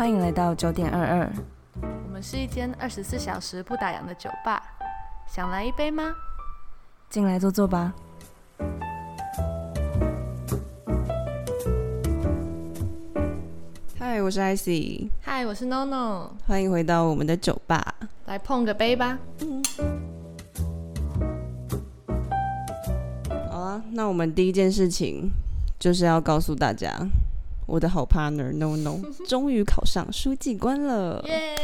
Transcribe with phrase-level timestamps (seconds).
[0.00, 1.30] 欢迎来到九点二二。
[1.82, 4.62] 我们是一间二十四小时不打烊的酒吧，
[5.28, 6.14] 想来一杯吗？
[7.10, 7.92] 进来坐坐吧。
[13.98, 17.94] 嗨，我是 IC，嗨，我是 NONO，欢迎回到我们的酒吧。
[18.24, 19.18] 来碰个杯吧。
[23.50, 25.30] 好啊，那我们第一件事情
[25.78, 26.90] 就是要告诉大家，
[27.70, 31.54] 我的好 partner No No 终于考上书记官了，耶！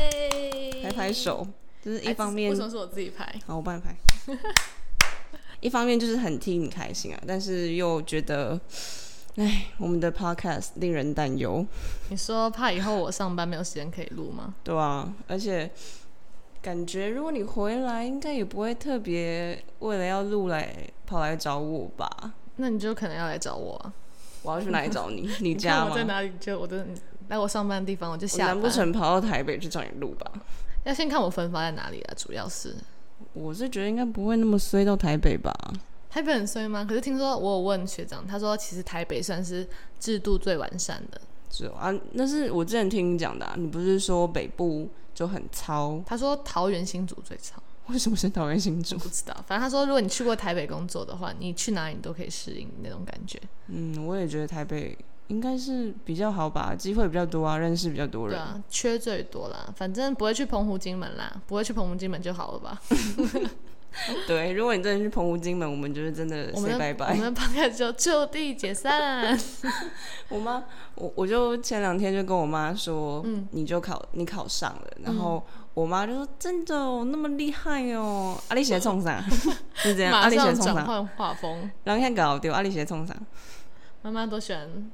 [0.85, 1.45] 拍拍手。
[1.83, 3.27] 就是一方面为，什么是我自己拍？
[3.45, 3.97] 好，我帮你拍。
[5.61, 8.61] 一方面就是很替你开心啊，但是又觉得，
[9.35, 11.67] 哎，我们的 podcast 令人担忧。
[12.09, 14.55] 你说怕以后我上班没有时间可以录吗？
[14.63, 15.69] 对啊，而且
[16.63, 20.73] 感觉如果你回来，应该也不会特别为了要录来
[21.05, 22.35] 跑来找我吧？
[22.57, 23.93] 那你就可能要来找我啊。
[24.47, 25.23] 我要去哪里找你？
[25.23, 25.89] 你 你家吗？
[25.91, 26.33] 我在哪里？
[26.39, 26.87] 就我的
[27.29, 28.55] 来我上班的地方，我就我下班。
[28.55, 30.31] 难不成跑到台北去找你录吧？
[30.85, 32.15] 要先看我分发在哪里啊？
[32.17, 32.77] 主要是
[33.33, 35.53] 我是觉得应该不会那么衰到台北吧？
[36.09, 36.85] 台北很衰吗？
[36.89, 39.67] 可是听说我有问学长，他说其实台北算是
[39.99, 41.21] 制度最完善的。
[41.51, 46.01] 是哦啊，那是我之前听你讲的、啊，你不是说北部就很糙？
[46.07, 47.63] 他说桃园新竹最长。
[47.91, 48.97] 为什么是桃园新竹？
[48.99, 53.41] 不知道，反正他说，如果你去过台北工作的话，你去哪里你都可以适应那种感觉。
[53.69, 54.97] 嗯，我也觉得台北
[55.29, 58.37] 应该是比较好吧，机会比较多啊，认识比较多人。
[58.37, 62.81] 对啊，缺最多啦，反正不会去澎湖、金门啦，不会去澎湖、金门就好了吧？
[64.27, 67.11] 对，如果你真的去澎湖、金门，我们就是真的我们 say 的拜拜。
[67.13, 69.39] 我们朋友就就地解散。
[70.29, 70.63] 我妈，
[70.97, 75.43] 我我就前两天就跟我妈说，嗯你就考你考上了，然后
[75.77, 79.23] 我妈就说真的哦，那么厉害哦，阿丽写冲啥？
[79.77, 80.63] 是这样，阿马丽写冲啥？
[80.63, 83.15] 上转换画风，然后看搞丢，阿丽写冲啥？
[84.01, 84.91] 妈妈都喜欢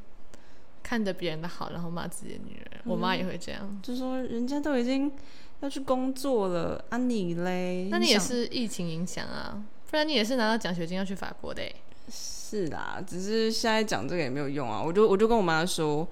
[0.82, 2.80] 看着别人的好，然后骂自己的女儿。
[2.84, 3.80] 我妈也会这样。
[3.80, 5.12] 就说人家都已经
[5.60, 7.86] 要去工作了，啊你嘞？
[7.88, 11.72] 那你也是疫情影响啊，不然你也是拿到奖学金要去法国的欸。
[12.10, 14.82] 是啦，只是现在讲这个也没有用啊。
[14.82, 16.06] 我就我就跟我妈说，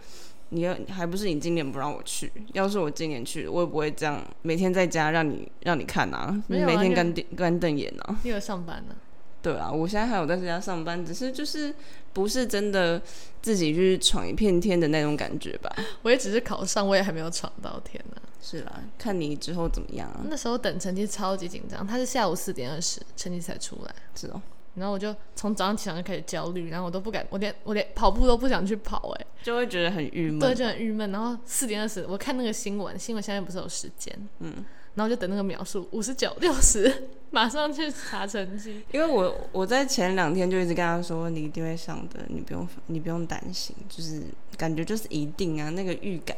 [0.50, 8.19] 你要还不是你今年不让我去，要是我今年去，我也不会这样每天在家让你让你看啊，每天干瞪干瞪眼啊。
[8.22, 8.94] 你有上班呢、
[9.41, 11.75] 对啊，我现在还有在家上班，只是就是
[12.12, 13.00] 不是真的
[13.41, 15.75] 自己去闯一片天的那种感觉吧。
[16.03, 20.21] 我也只是考上，我也还没有闯到天呢、是啦，看你之后怎么样啊。
[20.28, 24.43] 那时候等成绩超级紧张，他是下午四点二十成绩才出来，是哦，
[24.75, 30.38] 然后我就从早上起床就开始焦虑，然后我都不敢，我连我连跑步都不想去跑、哎，就会觉得很郁闷。
[30.38, 31.10] 对，就很郁闷。
[31.10, 34.64] 然后四点二十，我看那个新闻，新闻下面不是有时间，嗯，
[34.94, 38.82] 然后就等那个秒数五十九、六十， 马上去查成绩。
[38.92, 44.22] 因为我我在前两天就一直跟他说，你一定会上的，你不用你不用担心，就是
[44.56, 46.37] 感觉就是一定啊，那个预感，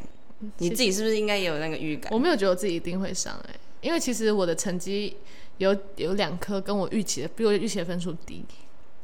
[0.59, 2.10] 你自己是不是应该也有那个预感？
[2.12, 5.16] 我没有觉得我自己一定会上、哎，因为其实我的成绩
[5.62, 8.45] 有有两科跟我预期的比我预期的分数低，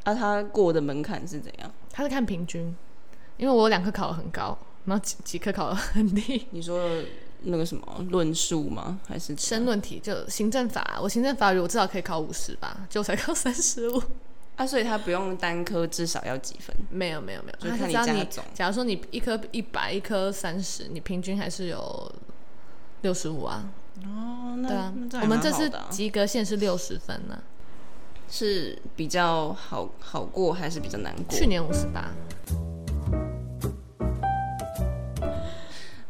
[0.04, 1.72] 啊，他过的门槛是怎样？
[1.92, 2.74] 他是看平均，
[3.36, 6.46] 因为我有两科考的很高，然后几几科考的很低。
[6.50, 6.88] 你说
[7.42, 8.98] 那个什么论述吗？
[9.06, 14.02] 还是申论题就行政法，我行政法语我至少可以考五十吧，就我才考三十五。
[14.56, 14.66] 啊？
[14.66, 16.74] 所以他不用单科至少要几分？
[16.90, 22.12] 没有没有没有，就看你加总假如说你一科一百，一科三十，你平均还是有
[23.02, 23.70] 六十五啊。
[24.04, 24.68] 哦，那
[25.08, 27.38] 对啊我们这次及格线是六十分呢、
[28.28, 31.36] 是比较好好过还是比较难过？
[31.36, 32.10] 去年五十八。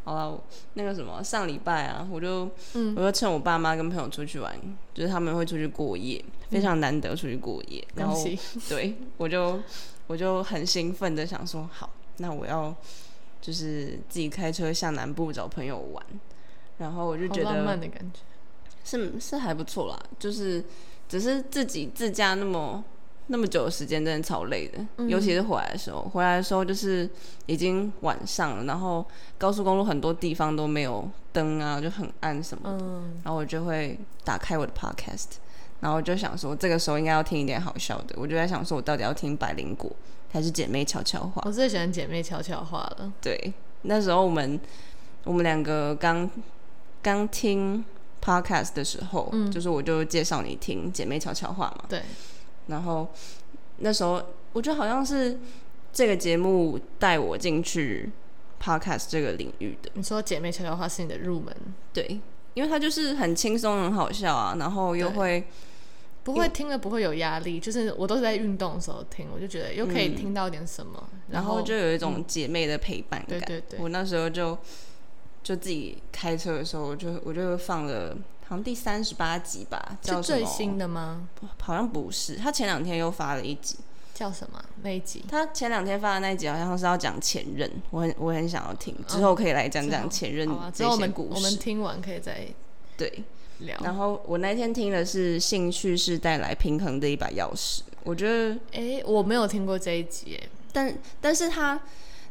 [0.05, 0.41] 好了，
[0.73, 4.55] 那个什么，上礼拜啊，我就、嗯我就趁我爸妈跟朋友出去玩，
[4.95, 8.25] 就是他们会出去过夜，非常难得出去过夜，然后！
[8.71, 9.61] 对我就
[10.07, 12.75] 我就很兴奋的想说，好，那我要
[13.43, 16.03] 就是自己开车向南部找朋友玩，
[16.79, 18.21] 然后我就觉得漫的感觉。
[18.85, 20.65] 是是还不错啦，就是
[21.09, 22.83] 只是自己自驾那么
[23.27, 24.79] 那么久的时间，真的超累的。
[24.97, 27.09] 嗯尤其是回来的时候，回来的时候就是
[27.45, 29.05] 已经晚上了，然后
[29.37, 32.79] 高速公路很多地方都没有灯啊，就很暗什么的。
[32.81, 35.33] 嗯，然后我就会打开我的 podcast，
[35.81, 38.15] 然后就想说，这个时候应该要听一点好笑的。
[38.17, 39.91] 我就在想说，我到底要听百灵果
[40.33, 41.43] 还是姐妹悄悄话？
[41.45, 43.13] 我最喜欢姐妹悄悄话了。
[43.21, 44.59] 对，那时候我们
[45.25, 46.31] 我们两个刚
[47.17, 47.85] 刚听
[48.23, 49.51] podcast 的时候，嗯。
[49.51, 52.03] 就是我就介绍你听姐妹悄悄话嘛，对，
[52.67, 53.09] 然后
[53.79, 54.23] 那时候
[54.53, 55.39] 我觉得好像是
[55.93, 58.11] 这个节目带我进去
[58.63, 61.55] podcast 这个领域的，你说姐妹悄悄话是你的入门，
[61.93, 62.21] 对，
[62.55, 65.45] 因为它就是很轻松、很好笑啊，然后又会
[66.25, 73.29] 不会听了不会有压力，就是我都是在运动的时候听，我就觉得又可以听到点什么，嗯然后后就有一种姐妹的陪伴感。
[73.29, 73.79] 对对对。
[73.81, 74.59] 我那时候就
[75.43, 80.23] 就自己开车的时候，我就我就放了好像第三十八集吧，叫？
[80.23, 81.29] 是最新的吗？
[81.61, 83.77] 好像不是，他前两天又发了一集。
[84.15, 85.25] 叫什么那一集？
[85.29, 91.35] 他前两天发的那一集好像是要讲前任，我很我很想要听，之后可以来讲讲前任这后我们些故事。
[91.37, 92.49] 我们听完可以再
[92.97, 93.23] 对，
[93.59, 93.79] 聊。
[93.81, 101.81] 然后我那天听的是兴趣是带来平衡的一把钥匙，我觉得，哎，我没有听过这一集，哎，但但是他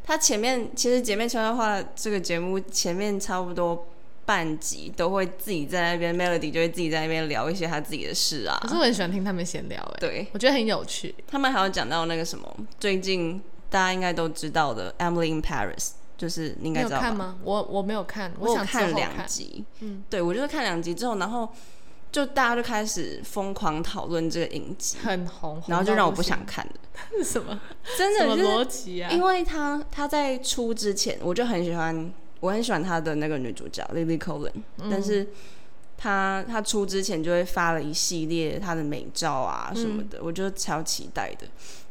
[0.07, 3.85] 他前面其实姐妹悄悄话这个节目前面差不多
[4.25, 8.57] 半集都会自己在那边 Melody 就会自己在那边聊一些他自己的事啊。
[8.61, 10.27] 可，是我很喜欢听他们闲聊，哎，对。
[10.31, 11.13] 我觉得很有趣。
[11.27, 12.49] 他们还有讲到那个什么，
[12.79, 17.37] 最近大家应该都知道的 Emily in Paris，就是你应你该知道看吗？
[17.43, 18.89] 我我没有看，我想看。
[18.89, 21.49] 后两集，嗯，对我就是看两集之后，然后
[22.11, 26.73] 就大家就开始疯狂讨论这个影集，很红，然后就让我不想看了，
[27.17, 27.59] 是什么
[27.97, 29.11] 真的就是逻辑啊？
[29.11, 35.27] 因为他他在出之前，我就很喜欢，我很喜欢他的那个女主角 Lily Collin，、但嗯是
[35.97, 41.47] 他他出之前就会发了一系列他的美照啊什么嗯的，我就超期待的。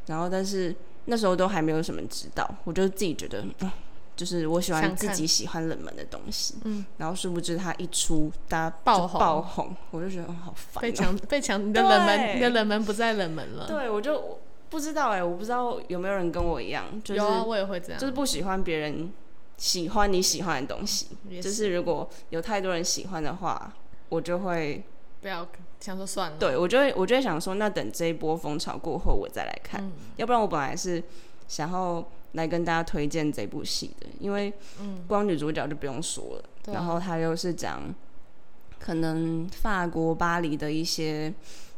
[0.07, 0.75] 然后但是
[1.07, 3.71] 那时候都还没有什么知道，我就自己觉得，嗯，
[4.17, 6.55] 就是我喜欢自己喜欢冷门的东西。
[6.65, 10.95] 嗯，然后殊不知他一出，大家爆红爆红，我就觉得、哦、好烦、 被哦。
[10.95, 13.67] 强被强，你的冷门，你的冷门不再冷门了。
[13.67, 14.39] 对，我就
[14.71, 19.13] 不知道哎、我不知道有没有人跟我一样，就是有啊，我也会这样，就是不喜欢别人
[19.59, 21.09] 喜欢你喜欢的东西。
[21.29, 23.73] 也就是如果有太多人喜欢的话，
[24.09, 24.83] 我就会
[25.21, 25.47] 不要
[25.79, 26.37] 想说算了。
[26.39, 31.03] 对我就会我就会想说，那等这一波风潮过后我再来看，嗯要不然我本来是
[31.49, 32.05] 想要
[32.37, 37.93] 来跟大家推荐这部戏的，因为嗯，光女主角就不用说了，然后她又是讲
[38.79, 41.35] 可能法国巴黎的一些。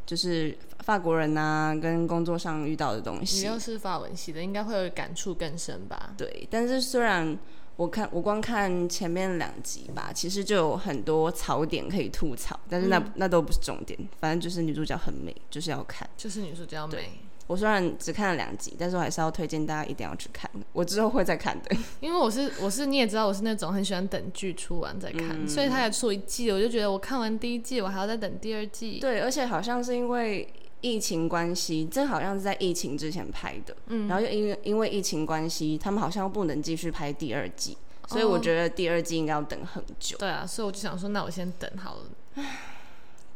[0.09, 6.15] 就是法国人呐、跟工作上遇到的东你西，又是法文系的，应该会有感触更深吧？
[6.17, 7.39] 对，但是虽然
[7.77, 16.09] 我看我光看前面两集吧，其实就有很多槽点可以吐槽，但是那、嗯那都不是重点，反正就是女主角很美，就是要看。
[16.17, 21.77] 就是女主角美，我虽然只看了两集，但是我还是要推荐大家一定要去看，我之后会再看的。
[21.99, 29.01] 因为我是我是你也知道我是那种很喜欢等剧出完再看，嗯所以他也出一季，我就觉得我看完第一季，我还要再等第二季。
[29.01, 30.47] 对，而且好像是因为
[30.83, 40.19] 疫情关系，这好像是在疫情之前拍的，嗯，然后又因为因为疫情关系，他们好像不能继续拍第二季，所以我哦觉得第二季应该要等很久。
[40.19, 42.45] 对啊，所以我就想说，那我先等好了。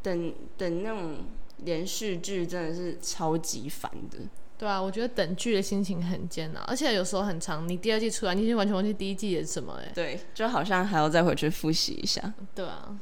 [0.02, 1.18] 等等那种
[1.64, 4.18] 连续剧真的是超级烦的。
[4.58, 7.68] 对啊，我觉得等剧的心情很煎熬，而且有时候很长。
[7.68, 12.32] 你第二季出来，你已经完全忘记第一季演什么哎、对，就好像还要再回去复习一下。
[12.54, 12.96] 对啊，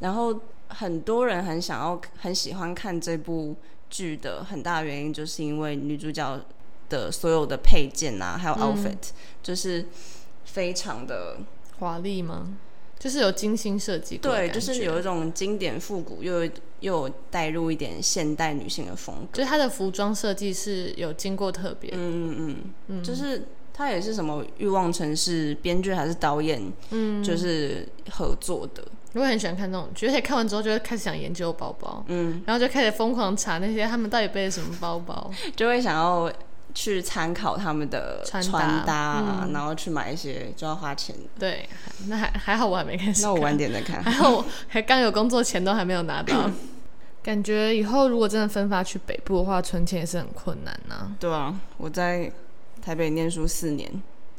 [0.00, 3.54] 然后很多人很想要、很喜欢看这部
[3.88, 6.40] 剧的很大原因，就是因为女主角
[6.88, 9.10] 的所有的配件啊，还有 outfit，、
[9.40, 9.86] 就是
[10.44, 11.38] 非常的
[11.78, 12.56] 华丽吗？
[12.98, 16.50] 就是有精心设计过对，就是有一种经典复古，又有
[16.84, 19.38] 又有带入一点现代女性的风格。
[19.38, 22.56] 就是她的服装设计是有经过特别，嗯嗯嗯，
[22.88, 28.84] 嗯就是她也是什么欲望城市编剧还是导演，嗯，就是合作的。
[29.14, 35.30] 我也很喜欢看这种剧，而且看完之后就会开始想研究包包，嗯，然后就开始疯狂查那些他们到底背了什么包包。
[35.54, 36.30] 就会想要
[36.74, 38.44] 去参考他们的穿
[38.84, 41.22] 搭然后去买一些就要花钱的。
[41.38, 41.68] 对，
[42.08, 43.22] 那还还好，我还没开始。
[43.22, 44.02] 那我晚点再看。
[44.02, 46.50] 还好我还刚有工作，钱都还没有拿到。
[47.24, 52.30] 感觉以后如果真的分发去北部的话，存钱也是很困难呐、对啊，我在
[52.82, 53.90] 台北念书四年，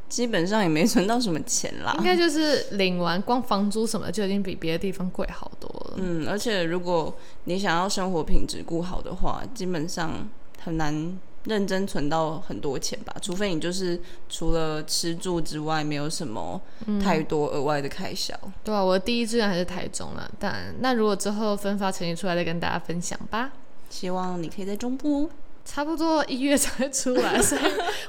[0.08, 2.04] 基本上也没存到什么钱啦应。
[2.04, 5.94] 该就是领完光房租什么的就已经比别的地方贵好多了。
[5.98, 7.12] 嗯，而且如果
[7.46, 10.30] 你想要生活品质顾好的话，基本上
[10.64, 16.60] 很难认真存到很多钱吧，除非你就是除了吃住之外，没有什么
[17.02, 18.34] 太多额外的开销。
[18.64, 20.30] 对啊，我的第一志愿还是台中了。
[20.40, 23.52] 但那如果之后分发成绩出来，再跟大家分享吧。
[23.90, 25.30] 希望你可以在中部哦。
[25.64, 27.62] 差不多一月才会出来，所以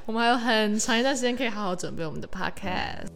[0.05, 3.07] 我们还有很长一段时间可以好好准备我们的 podcast。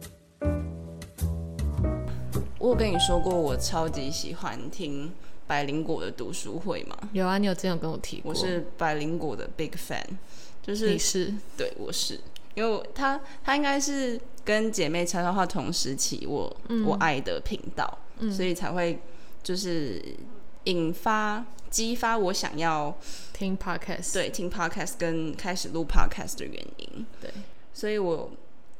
[2.57, 5.11] 我有跟你说过，我超级喜欢听
[5.51, 10.01] 百灵果的读书会嘛，有啊，你有之前有跟我提过，我是百灵果的 big fan，
[10.63, 11.33] 就是你是？
[11.57, 12.17] 对我是，
[12.53, 16.55] 因为他他应该是跟姐妹悄悄话同时期我、
[16.85, 17.97] 我爱的频道，
[18.31, 18.97] 所以才会
[19.43, 20.01] 就是
[20.63, 22.97] 引发激发我想要
[23.33, 27.05] 听 podcast，对听 podcast 跟开始录 podcast 的原因。
[27.19, 27.29] 对，
[27.73, 28.31] 所以我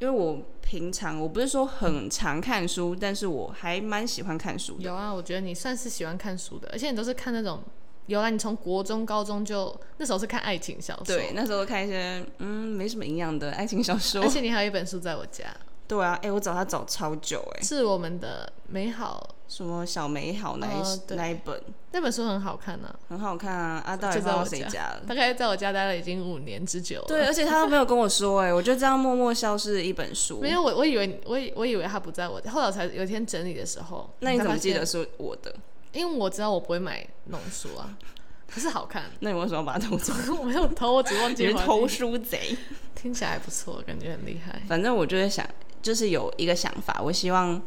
[0.02, 4.82] 因为我平常我不是说很常看书，但是我还蛮喜欢看书的。
[4.82, 7.62] 有啊，我觉得你算是喜欢看书的，而且你都是看那种。
[8.06, 14.28] 有啊，你从国中、高中就那时候是看爱情小说，对，那时候看一些嗯没什么营养的爱情小说而。
[14.28, 15.44] 且你还有一本书在我家，
[15.92, 25.02] 对啊，哎、我找他找超久哎、是我们的美好什么小美好那一、哦那一本那本书很好看呢、很好看啊，啊，到底就在放到谁家家了？
[25.06, 27.04] 大概在我家待了已经五年之久了。
[27.06, 30.40] 对，而且他都没有跟我说哎、我就这样默默消失了一本书。
[30.40, 34.86] 没有我我以为我以我以为他不在我家，后来才有一天整理的时候，那你怎么记得？
[34.86, 35.54] 是我的？
[35.92, 37.94] 因为我知道我不会买那种书啊，
[38.48, 39.10] 可是好看。
[39.20, 40.14] 那你为什么要把它偷走？
[40.40, 42.56] 我没有偷，我只忘记偷书贼。
[42.94, 44.62] 听起来还不错，感觉很厉害。
[44.68, 45.44] 反正我就是想，
[45.82, 47.60] 就是有一个想法，我希望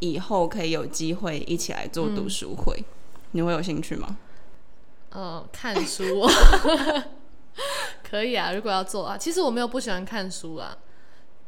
[0.00, 2.84] 以后可以有机会一起来做读书会。
[3.32, 4.16] 你会有兴趣吗？
[5.10, 6.24] 呃，看书
[8.08, 10.76] 可以啊，如果要做啊，其实我没有不喜欢看书啊，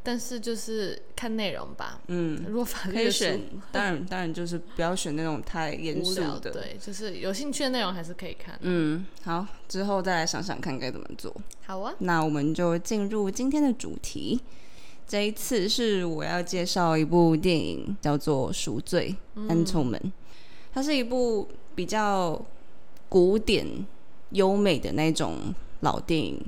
[0.03, 2.01] 但是就是看内容吧。
[2.07, 6.51] 嗯，如果法可以选，当然当然就是不要选那种太严肃，的。
[6.51, 8.57] 对，就是有兴趣的内容还是可以看。
[8.63, 11.35] 嗯，好，之后再来想想看该怎么做。
[11.67, 14.41] 好啊，那我们就进入今天的主题。
[15.09, 19.15] 这一次是我要介绍一部电影，叫做《赎罪》
[19.49, 20.11] （Atonement）。
[20.73, 22.41] 它是一部比较
[23.09, 23.65] 古典、
[24.31, 26.41] 优美的那种老电影。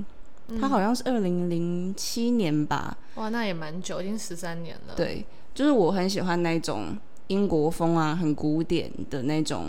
[0.59, 2.97] 它好像是二零零七年吧？
[3.15, 5.23] 哇，那也蛮久，已经十三年了。，对，
[5.55, 6.97] 就是我很喜欢那种
[7.27, 9.67] 英国风啊，很古典的那种，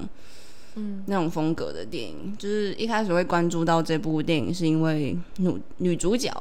[0.74, 2.34] 嗯，那种风格的电影。
[2.36, 6.32] 就是一开始会关注到这部电影，是因为女女主角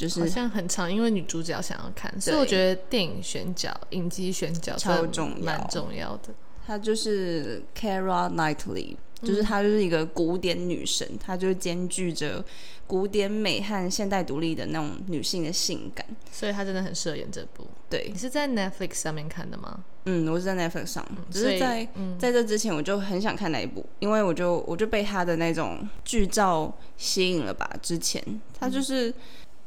[0.00, 6.30] 就是好像很长，因为女主角想要看，所以我觉得电影选角、影集选角超重要蛮重要的。
[6.66, 12.42] 她就是 Cara Knightley，就是她就是一个古典女神，她就兼具着
[12.86, 16.06] 古典美和现代独立的那种女性的性感。
[16.32, 17.66] 所以她真的很适合演这部。
[17.90, 19.84] 对你，是在 Netflix 上面看的吗？
[20.06, 27.68] 嗯，我是在 Netflix 上，只是在、嗯在这之前我就很想看那一部，因为我就我就被她的那种剧照吸引了吧。
[27.82, 28.22] 之前
[28.58, 29.12] 她就是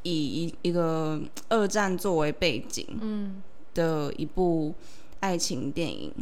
[0.03, 1.19] 以一一个
[1.49, 3.41] 二战作为背景嗯，
[3.73, 4.73] 的一部
[5.19, 6.13] 爱情电影。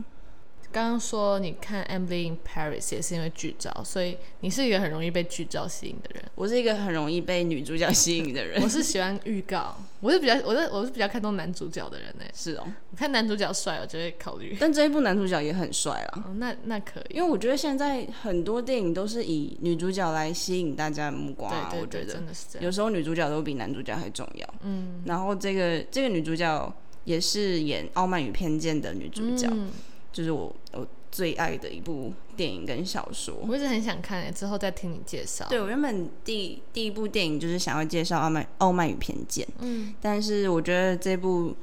[0.71, 6.23] 刚刚说你看《Emily in Paris》也是因为剧照，所以你是一个很容易被剧照吸引的人。
[6.35, 12.25] 我是一个很容易被女主角吸引的人 我，是喜欢预告，我是比较我是我是比较看重男主角的人呢。
[12.33, 12.63] 是哦。
[12.91, 14.55] 我看男主角帅，我就会考虑。
[14.59, 16.23] 但这一部男主角也很帅啦。
[16.25, 17.15] 哦，那那可以。
[17.15, 22.65] 因为我觉得现在很多电影都是以女主角来吸引大家的目光啊，对对对，我觉得真的是这样。
[22.65, 24.53] 有时候女主角都比男主角还重要。
[24.63, 26.73] 嗯，然后这个这个女主角
[27.03, 29.69] 也是演《傲慢与偏见》的女主角，嗯
[30.11, 33.35] 就是我我最爱的一部电影跟小说。
[33.47, 35.45] 我一直很想看诶，之后再听你介绍。
[35.49, 41.55] 对我原本第第一部电影就是想要介绍《傲慢傲慢与偏见》，嗯，但是我觉得这部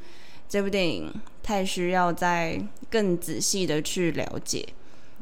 [0.49, 1.13] 这部电影
[1.43, 4.67] 太需要再更仔细的去了解，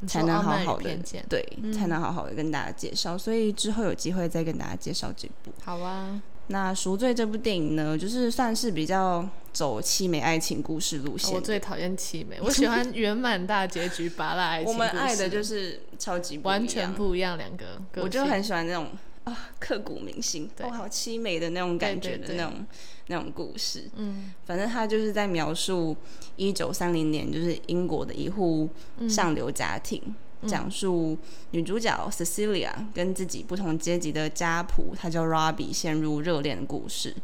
[0.06, 0.96] 才能好好的。
[1.28, 3.16] 对，才能好好的跟大家介绍。
[3.16, 5.52] 所以之后有机会再跟大家介绍这部。
[5.62, 11.30] 好啊，那《赎罪》这部电影呢，就是算是比较走凄美爱情故事路线。
[11.30, 11.36] 的。
[11.36, 16.60] 我最讨厌凄美，我喜欢 圆满大结局、拔拉爱情我们爱的就是超级不一样。
[16.60, 17.80] 完全，不一样两个。
[17.96, 18.88] 我就很喜欢那种
[19.24, 20.66] 啊刻骨铭心，对。
[20.66, 22.64] 哦好凄美的那种感觉的那种
[23.08, 23.90] 那种故事。
[23.96, 24.32] 嗯。
[24.44, 25.96] 反正他就是在描述
[26.36, 29.10] 一九三零年，就是英国的一户嗯。
[29.10, 30.00] 上流家庭，
[30.46, 31.16] 讲述
[31.52, 37.14] 女主角 Cecilia 跟自己不同阶级的家仆，她叫 Robbie 陷入热恋的故事。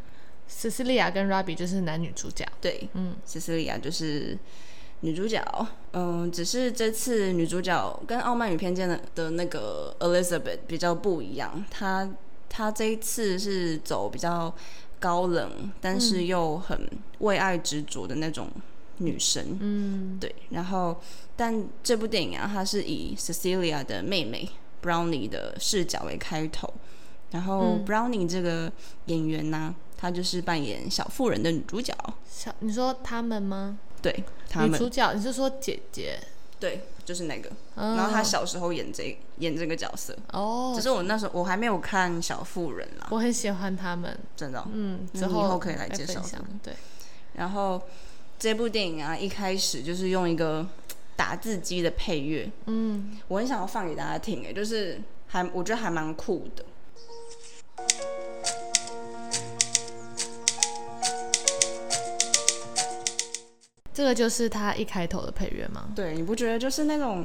[0.48, 2.46] Cecilia 跟 Robbie 就是男女主角。
[2.60, 4.38] 对，嗯，Cecilia 就是
[5.00, 5.42] 女主角。
[5.92, 12.08] 嗯，只是这次女主角跟《傲慢与偏见的》的那个 Elizabeth 比较不一样，她
[12.48, 14.54] 她这一次是走比较
[15.00, 16.88] 高冷，但是又很
[17.20, 18.48] 为爱执着的那种
[19.02, 19.58] 女生。
[19.60, 21.00] 嗯，对，然后
[21.36, 24.48] 但这部电影啊，它是以 Cecilia 的妹妹
[24.82, 26.72] Brownie 的视角为开头，
[27.30, 28.72] 然后嗯 Brownie 这个
[29.06, 31.94] 演员呢、她就是扮演小妇人的女主角，
[32.28, 33.78] 小你说他们吗？
[34.00, 36.18] 对他们，女主角，你是说姐姐？
[36.58, 37.50] 对，就是那个。
[37.74, 44.16] 嗯、然后她小时候演这演这个角色，哦只，是我那时候我还没有看小妇人啦，我很喜欢他们。
[44.36, 46.20] 真的哦、嗯，那之后你以后可以来介绍。
[46.62, 46.74] 对，
[47.34, 47.82] 然后
[48.42, 50.66] 这部电影啊，一开始就是用一个
[51.14, 56.64] 打字机的配乐，嗯，我很想要放给大家听，哎，就是还我觉得还蛮酷的。
[63.94, 65.90] 这个就是他一开头的配乐吗？
[65.94, 67.24] 对，你不觉得就是那种，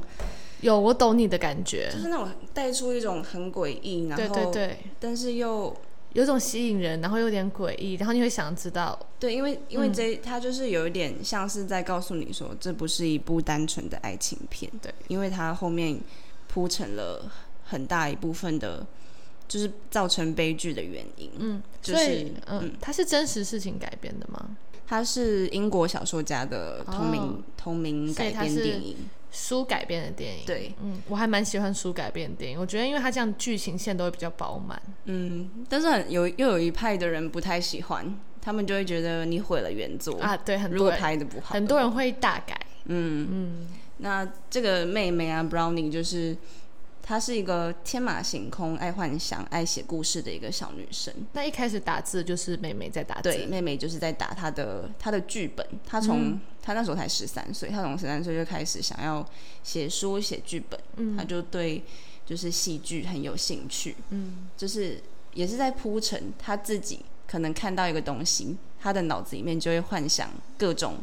[0.62, 1.98] 有，我懂你的感觉就。
[1.98, 5.76] 是那种带出一种很诡异，然对后对对，但是又
[6.18, 15.96] 有种吸引人，然后有点诡异，然后你会想知道，对，因为因为嗯这、它就是有一点像是在告诉你说，这不是一部单纯的爱情片，对，因为它后面
[16.48, 17.32] 铺成了
[17.64, 18.84] 很大一部分的，
[19.48, 21.30] 就是造成悲剧的原因。
[21.38, 24.58] 嗯，就所以是嗯，它是真实事情改编的吗？
[24.88, 28.96] 它是英国小说家的同名、哦同名改编电影。
[29.29, 30.46] 书改编的电影。
[30.46, 34.82] 对，嗯，我还蛮喜欢书改编的电影，我觉得因为它这样剧情线都会比较饱满。
[35.03, 42.58] 嗯，但是很有又有一派的人不太喜欢，他们就会觉得你毁了原作啊，对，很如果多拍的不好，很多人会大改。
[42.86, 43.67] 嗯嗯，
[43.98, 46.36] 那这个妹妹啊，Browning 就是
[47.08, 51.14] 她是一个天马行空、爱幻想、爱写故事的一个小女生。
[51.32, 55.66] 那一开始打字就是妹妹在打字，对，妹妹就是在打她的她的剧本。
[55.86, 59.26] 她从、嗯她那时候才十三岁，她从十三岁就开始想要
[59.64, 60.78] 写书、写剧本。
[60.98, 61.82] 嗯她就对
[62.26, 63.96] 就是戏剧很有兴趣。
[64.10, 65.02] 嗯，就是
[65.34, 70.98] 也是在铺陈她自己可能看到一个东西，她的脑子里面就会幻想各种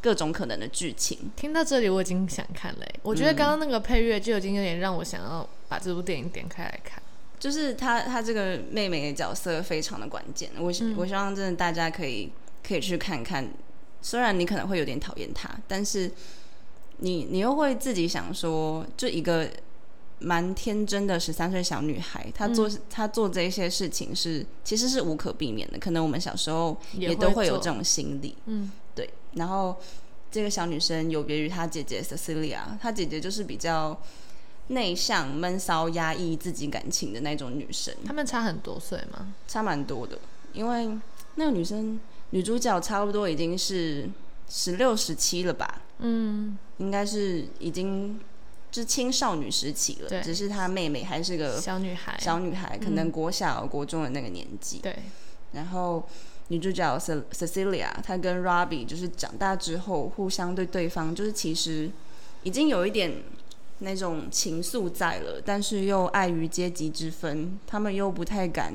[0.00, 1.18] 各种可能的剧情。
[1.36, 7.02] 听到这里我已经想看了欸，我觉得刚刚那个配乐就已经有点让我想要把这部电影点开来看。
[7.38, 12.30] 就是她她这个妹妹的角色非常的关键，我希、我希望真的大家可以
[12.66, 13.50] 可以去看看。
[14.02, 16.10] 虽然你可能会有点讨厌她，但是
[16.98, 19.48] 你你又会自己想说，就一个
[20.18, 25.78] 蛮天真的十三岁小女孩，她做、她做这些事情是其实是无可避免的。
[25.78, 29.10] 可能我们小时候也都会有这种心理，嗯，对。
[29.34, 29.76] 然后
[30.30, 33.98] 这个小女生有别于她姐姐 Cecilia，她姐姐就是比较
[34.68, 39.34] 内向、闷骚、压抑自己感情的那种女生，他们差很多岁吗？
[39.48, 40.18] 差蛮多的。
[40.52, 40.98] 因为
[41.36, 41.98] 那个女生
[42.30, 44.08] 女主角差不多已经是
[44.48, 48.18] 十六、十七了吧，嗯，应该是已经
[48.70, 54.78] 就是青少女时期对了，只是她妹妹还是个小女孩，小女孩，可能国小、国中的那个年纪。
[54.78, 54.96] 对，
[55.52, 56.04] 然后
[56.50, 61.90] 女主角 Ce- Cecilia，她跟 Robbie 就是长大之后互相对对方，就是其实
[62.42, 63.22] 已经有一点
[63.78, 68.74] 那种情愫在了，但是又碍于阶级之分，他们又不太敢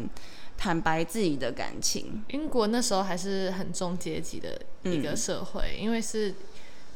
[0.58, 2.24] 坦白自己的感情。
[2.30, 6.34] 英国那时候还是很重阶级的一个社会，因为是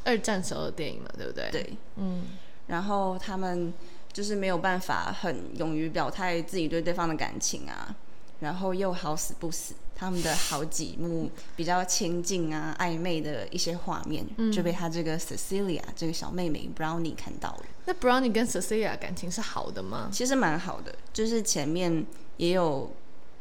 [0.05, 2.23] 二战时候的电影嘛，对不对？，对，嗯，
[2.67, 3.73] 然后他们
[4.13, 7.93] 就是没有办法很勇于表态自己对对方的感情啊，
[8.39, 17.63] 然后又好死不死，他们的好几幕比较亲近啊、暧昧的一些画面，就被他这个 Cecilia 这个小妹妹 Brownie 看到了。
[17.85, 20.09] 那 Brownie 跟 Cecilia 感情是好的吗？
[20.11, 22.05] 其实蛮好的，就是前面
[22.37, 22.91] 也有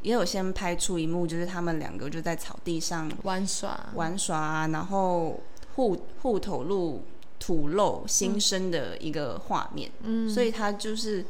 [0.03, 5.41] 也有先拍出一幕，就是他们两个就在草地上玩耍，玩耍啊，然后
[5.75, 7.03] 互互吐露
[7.39, 9.91] 吐露心声的一个画面。
[10.03, 11.25] 嗯，所以他就是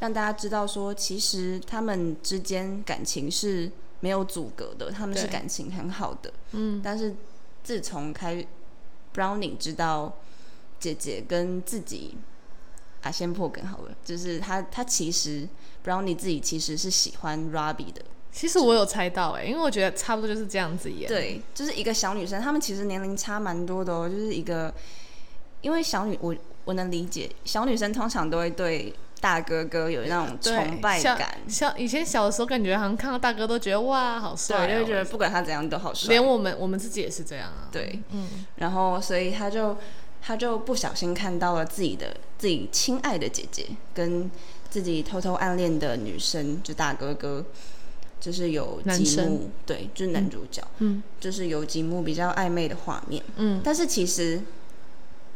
[0.00, 6.32] 让大家知道说，其实他们之间感情是没有阻隔的，他们是感情很好的。
[6.52, 7.14] 嗯，但是
[7.62, 8.44] 自从开
[9.14, 10.18] Browning 知道
[10.78, 12.16] 姐姐跟自己
[13.02, 15.48] 啊，先破梗好了，就是他他其实
[15.84, 24.72] Brownie 自己其实是喜欢 Robbie 的，其实我有猜到哎、因为我觉得差不多就是这样子演。，对，就是一个小女生，她们其实年龄差蛮多的哦，就是一个，
[25.60, 26.34] 因为小女我
[26.64, 36.08] 我能理解，小女生通常都会对大哥哥有那种崇拜小感，像以前小的时候感觉好像看到大哥都觉得哇好帅、就会觉得不管他怎样都好帅。
[36.08, 37.46] 连，我们我们自己也是这样。
[37.48, 37.68] 啊。
[37.70, 39.76] 对，嗯，然后所以他就
[40.22, 44.30] 他就不小心看到了自己的自己亲爱的姐姐跟
[44.70, 47.44] 自己偷偷暗恋的女生，就大哥哥，
[48.18, 51.02] 就是有几幕，对，就是男主角，嗯。
[51.20, 54.40] 就是有几幕比较暧昧的画面，嗯，但是其实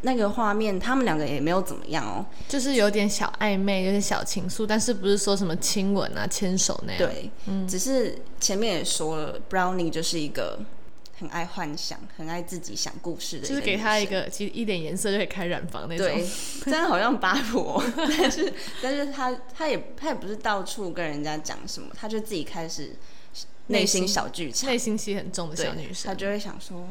[0.04, 10.60] 那个画面他们两个也没有怎么样哦，就是有点小暧昧，有点小情愫，但是不是说什么亲吻啊、牵手那样。，对，嗯只是前面也说了，Brownie 就是一个
[11.18, 14.04] 很爱幻想、很爱自己想故事的，就是给他一。
[14.04, 16.06] 个其实一点颜色就可以开染房那种。
[16.06, 16.28] 对，
[16.70, 22.96] 真的好像八婆，但是但是他他也他也不是到处跟人家讲什么，他就自己开始
[23.68, 26.08] 内心小剧场，内心戏很重的小女生。
[26.08, 26.86] 他就会想说，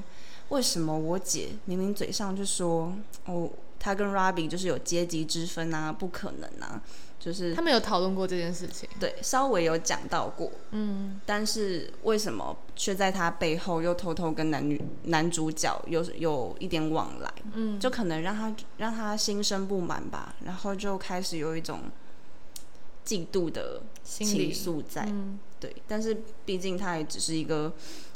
[0.54, 2.94] 为什么我姐明明嘴上就说
[3.26, 6.82] 哦，她跟 Robbie 就是有阶级之分啊，不可能啊，
[7.20, 8.88] 就是他们有讨论过这件事情。
[9.00, 17.34] 对稍微有讲到过，嗯，但是为什么却在她背后又偷偷跟男女男主角有有一点往来？
[17.54, 21.80] 嗯，就可能让她让她心生不满吧，然后就开始有一种
[23.04, 25.06] 嫉妒的情愫在。
[25.08, 27.74] 嗯，对，但是毕竟她也只是一个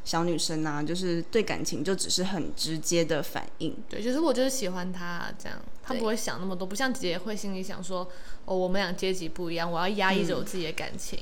[0.08, 3.76] 小女生啊，就是对感情就只是很直接的反应。
[3.90, 8.10] 对，就是我就是喜欢他这样，他不会想那么多，不像姐姐会心里想说，
[8.46, 11.20] 哦，我们俩阶级不一样，我要压抑着嗯我自己的感情。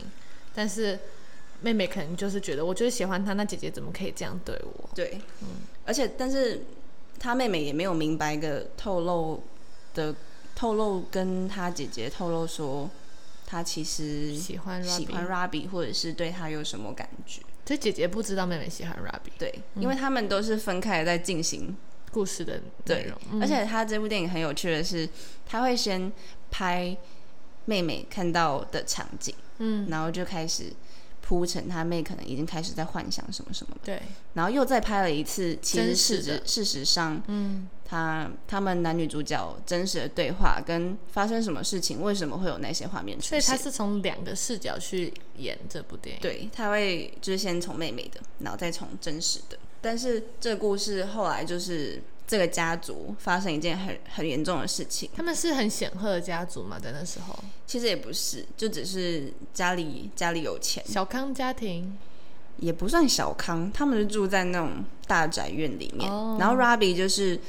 [0.54, 1.00] 但是
[1.62, 4.89] 妹妹可能就是觉得，我就是喜欢他，那姐姐怎么可以这样对我？
[4.93, 5.48] 对，嗯
[5.84, 6.62] 而且但是
[7.19, 9.41] 她妹妹也没有明白个透露
[9.95, 10.13] 的
[10.56, 12.88] 透露，跟她姐姐透露说，
[13.48, 17.41] 她其实喜欢喜欢 Robbie，或者是对他有什么感觉。
[17.65, 21.75] 所以姐姐不知道妹妹喜欢 Robbie 对，因为他们都是分开在进行
[22.12, 23.41] 故事的内容，，嗯。
[23.41, 25.10] 而且他这部电影很有趣的是，
[25.45, 26.12] 他会先
[26.51, 26.95] 拍
[27.65, 30.71] 妹妹看到的场景，嗯，然后就开始
[31.27, 34.01] 铺陈他妹可能已经开始在幻想什么什么的，对，
[34.35, 43.41] 然后又再拍了一次，其实事的实事实上，嗯，他他们男女主角真实的对话跟发生什么事情，为什么会有那些画面出现。
[43.41, 43.57] 所以？
[43.57, 49.57] 他是从两个视角去演这部电影，对，他会就是先从妹妹的，然后再从真实的。
[49.81, 61.97] 但是这个故事后来就是这个家族发生一件很很严重的事情，他们是很显赫的家族嘛，在那时候，其实也不是，就只是家里家里有钱，小康家庭，
[62.57, 66.11] 也不算小康，他们是住在那种大宅院里面。
[66.11, 66.38] 哦。
[66.39, 67.39] 然后 Robbie 就是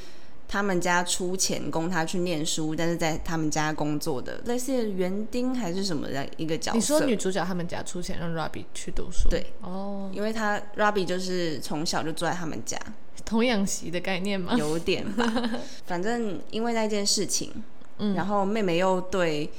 [0.48, 6.76] 他们家出钱供他去念书，但是在他们家工作的类似园丁还是什么的一个角色。
[6.76, 12.78] 你说女主角他们家出钱让 Robbie 去读书，对，哦，因为他 Robbie 就是从小就住在他们家，
[13.26, 14.54] 童养媳的概念吗？
[14.56, 15.30] 有点吧。
[15.84, 17.52] 反正因为那件事情，
[17.98, 19.50] 嗯然后妹妹又对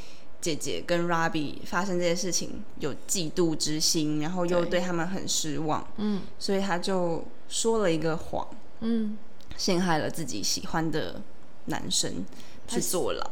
[0.42, 8.48] 姐姐跟 Robbie 发生这件事情有嫉妒之心，然后又对对他们很失望，嗯所以她就说了一个谎，
[8.80, 9.18] 嗯，
[9.58, 11.22] 陷害了自己喜欢的
[11.66, 12.26] 男生
[12.68, 13.32] 去坐牢。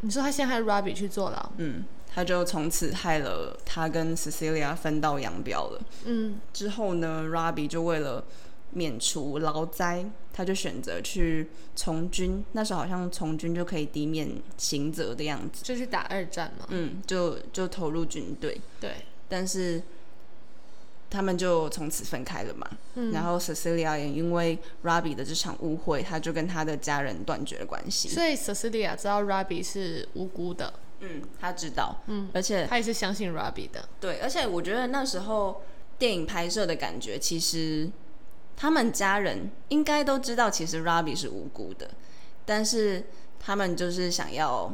[0.00, 5.80] 你说她陷害 Robbie 去坐牢，嗯，他就从此害了他跟 Cecilia 分道扬镳了。
[6.04, 8.22] 嗯，之后呢，Robbie 就为了
[8.74, 12.44] 免除劳灾，他就选择去从军。
[12.52, 15.64] 那时候好像从军就可以抵免刑责的样子。
[15.64, 18.96] 就去打二战嘛，嗯，就就投入军队，对，
[19.28, 19.82] 但是
[21.08, 22.68] 他们就从此分开了嘛。
[22.96, 28.08] 嗯然后 Cecilia 也因为 Robbie 的这场误会，他就跟他的家人断绝了关系。
[28.08, 35.62] 所以 Cecilia 知道 Robbie 是无辜的，嗯，他知道，嗯，而且他也是相信 Robbie 的，对，而且我觉得那时候
[35.98, 37.90] 电影拍摄的感觉，其实
[38.56, 41.90] 他们家人应该都知道，其实 Robbie 是无辜的，
[42.44, 43.04] 但是
[43.38, 44.72] 他们就是想要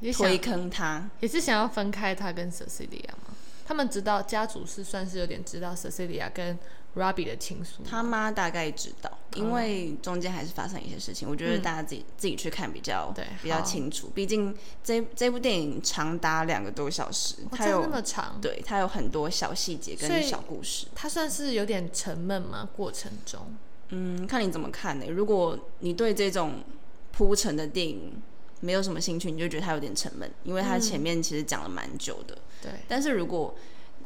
[0.00, 1.08] 也想推坑他。
[1.20, 3.34] 也是想要分开他跟 Cecilia 嘛。
[3.66, 6.58] 他们知道家族是算是有点知道 Cecilia 跟
[6.96, 14.10] Robbie 的情愫，他妈大概知道，因哦为中间还是发生一些事情，我觉得大家自己、自己去看比较嗯对比较清楚。
[14.14, 20.86] 毕竟这这部电影长达两个多小时，哦它有那么长，对它有很多小细节跟小故事。
[20.94, 23.54] 它算是有点沉闷吗，过程中，
[23.88, 26.62] 嗯，看你怎么看呢、如果你对这种
[27.10, 28.22] 铺陈的电影
[28.60, 32.38] 没有什么兴趣，你就觉得它有点沉闷，因为它前面其实讲了蛮久的。
[32.62, 33.54] 对，但是如果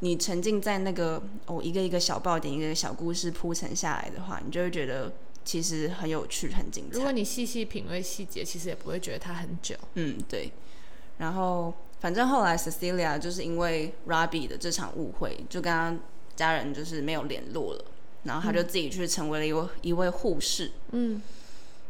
[0.01, 5.13] 你沉浸在那个哦一个一个小爆点、一个小故事铺陈下来的话，你就会觉得
[5.45, 6.97] 其实很有趣、很精彩。
[6.97, 9.75] 如果你细细品味细节，其实也不会觉得它很久。
[9.95, 10.53] 嗯，对。
[11.19, 15.97] 然后反正后来 Cecilia 就是因为 Robbie 的这场误会，就跟他
[16.37, 17.85] 家人就是没有联络了，
[18.23, 20.71] 然后他就自己去成为了一位、一位护士。
[20.93, 21.21] 嗯，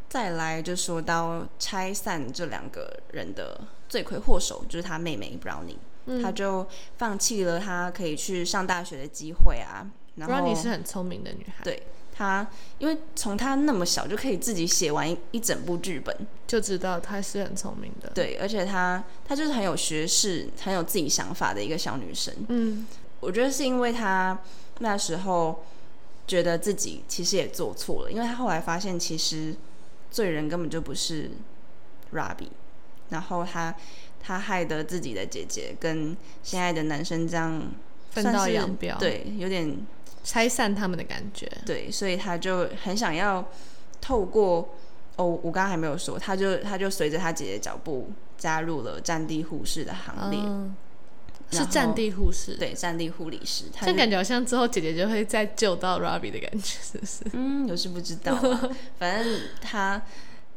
[0.09, 5.77] 再来就说到拆散这两个人的罪魁祸首，就是他妹妹 Brownie，、
[6.09, 6.67] 嗯他就
[6.97, 9.87] 放弃了他可以去上大学的机会啊。
[10.17, 11.81] 然后 Brownie 是很聪明的女孩，对
[12.13, 12.45] 她，
[12.79, 16.13] 因为从她那么小就可以自己写完一一整部剧本，
[16.45, 22.35] 就知道她是很聪明的。，对，而且她她就是很有学识、很有自己想法的一个小女生。
[22.49, 22.85] 嗯，
[23.21, 24.37] 我觉得是因为她
[24.81, 25.63] 那时候
[26.27, 29.55] 觉得自己其实也做错了，因为她后来发现其实
[30.11, 31.31] 罪人根本就不是
[32.13, 32.51] Robbie，
[33.11, 33.73] 然后她
[34.29, 37.63] 她害得自己的姐姐跟心爱的男生这样
[38.11, 39.75] 分道扬镳对，有点
[40.23, 41.51] 拆散他们的感觉。
[41.65, 43.43] 对，所以他就很想要
[44.03, 44.75] 透过
[45.17, 50.39] 哦，我刚刚还没有说，他就他就随着他姐姐脚步加入了战地护士的行列。
[50.39, 50.77] 嗯，
[51.51, 57.25] 是战地护士。，对，战地护理师，她就这感觉好像之后姐姐就会再救到 Robbie 的感觉，是不是？
[57.33, 58.69] 嗯，我是不知道啊，
[59.01, 60.03] 反正他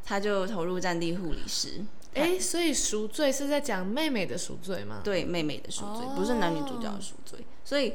[0.03, 1.81] 他就投入战地护理师，
[2.13, 5.01] 哎、所以赎罪是在讲妹妹的赎罪吗？
[5.03, 7.93] 对妹妹的赎罪，不是男女主角的赎罪，所以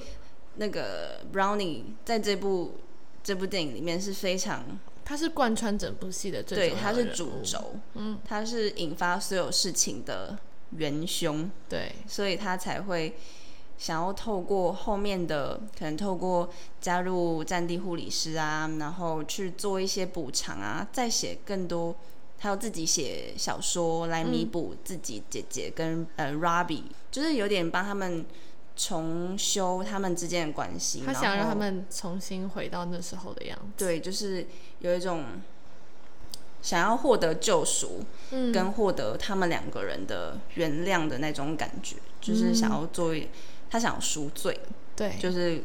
[0.57, 2.79] 那个 Brownie 在这部
[3.23, 7.07] 这部电影里面是非常他是贯穿整部戏的最对，他是。
[7.07, 10.37] 主轴，嗯，他是引发所有事情的
[10.71, 13.15] 元凶，对，所以他才会
[13.79, 16.51] 想要透过后面的，可能透过
[16.81, 21.95] 加入战地护理师啊，然后去做一些补偿啊，再写更多，
[22.39, 28.25] 还有自己写小说来弥补自己姐姐跟、呃 Robbie，就是有点帮他们
[28.77, 33.85] 重修他们之间的关系，他想让他们重新回到那时候的样子。
[33.85, 34.47] 对，就是
[34.81, 35.25] 有一种
[36.61, 43.29] 想要获得救赎，嗯跟获得他们两个人的原谅的那种感觉，就是想要做一，
[43.71, 44.61] 他想要赎罪，
[44.95, 45.63] 对，就是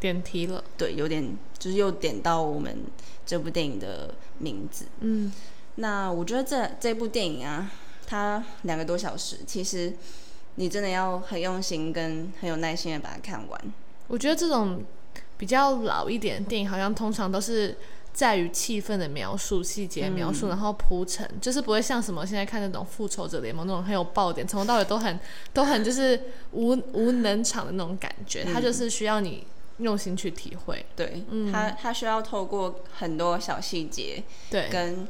[0.00, 0.64] 点题了。
[0.78, 2.84] 对，有点就是又点到我们
[3.26, 4.86] 这部电影的名字。
[5.00, 5.32] 嗯，
[5.76, 7.70] 那我觉得这这部电影啊，
[8.06, 9.92] 它两个多小时，其实
[10.56, 13.60] 你真的要很用心跟很有耐心的把它看完。
[14.08, 14.82] 我觉得这种
[15.36, 17.76] 比较老一点的电影，好像通常都是
[18.12, 25.20] 在于气氛的描述、细节描述，然后铺陈，就是不会像什么现在看那种《复仇者联盟》那种很有爆点，从头到尾都很
[25.52, 26.18] 都很就是
[26.52, 28.44] 无无能场的那种感觉。
[28.44, 29.46] 它就是需要你
[29.78, 30.86] 用心去体会。
[30.96, 35.06] 对，它它需要透过很多小细节，对，跟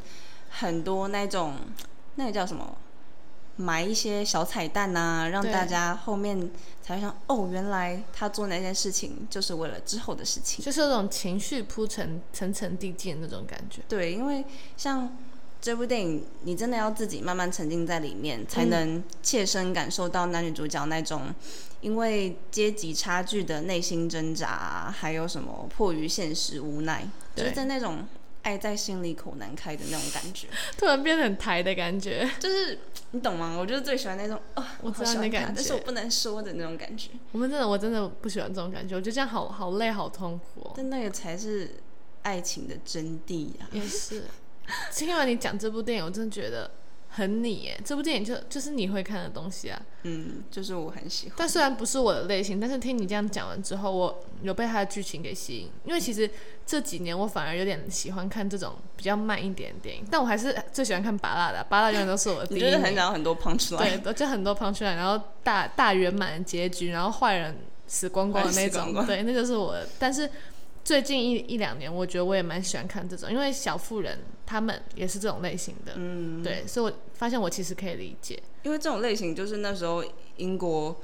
[0.51, 1.55] 很多那种
[2.17, 2.77] 那个叫什么？
[3.59, 6.51] 埋一些小彩蛋呐，让大家后面
[6.83, 13.81] 才会想哦，原来他做那件事情就是为了之后的事情，就是那种情绪铺陈、层层递进那种感觉。
[13.89, 14.45] 对，因为
[14.77, 15.17] 像
[15.59, 21.35] 这部电影，你真的要自己慢慢沉浸在里面，才能切身感受到男女主角那种
[21.81, 28.07] 因为阶级差距的内心挣扎，还有什么迫于现实无奈，就是在那种。
[28.47, 30.47] 爱在心里口难开的那种感觉，
[30.79, 32.79] 突然变得很台的感觉，就是
[33.11, 33.57] 你懂吗？
[33.59, 37.11] 我就是最喜欢那种啊，我知道你感觉，但是我不能说的那种感觉。
[37.33, 40.71] 我们真的，我真的不喜欢这种感觉，我觉得这样好好累，好痛苦。
[40.77, 41.75] 但那个才是
[42.23, 43.67] 爱情的真谛呀！
[43.73, 44.23] 也是，
[44.95, 46.71] 听完你讲这部电影，我真的觉得。
[47.17, 49.81] 很你耶，这部电影就就是你会看的东西啊。
[50.03, 51.35] 嗯，就是我很喜欢。
[51.39, 55.71] 但虽然不是我的类型，但是听你这样讲完之后，我有被它的剧情给吸引。
[55.87, 56.31] 因为其实
[56.67, 62.61] 这几年我反而有点喜欢看这种比较慢一点的电影，但我还是最喜欢看拔辣的，拔辣永远都是我的第一。
[62.61, 69.75] 就是很想很多 punch line，对，就很多 punch line，然后大大圆满的结局，然后坏人死光光的那种， 对，那就是我。
[69.99, 70.31] 但是
[70.87, 74.19] 最近一一两年，我觉得我也蛮喜欢看这种，因为小妇人。
[74.49, 80.05] 他们也是这种类型的，嗯，对，所以我发现我其实可以理解，因为这种类型就是那时候
[80.37, 80.97] 英国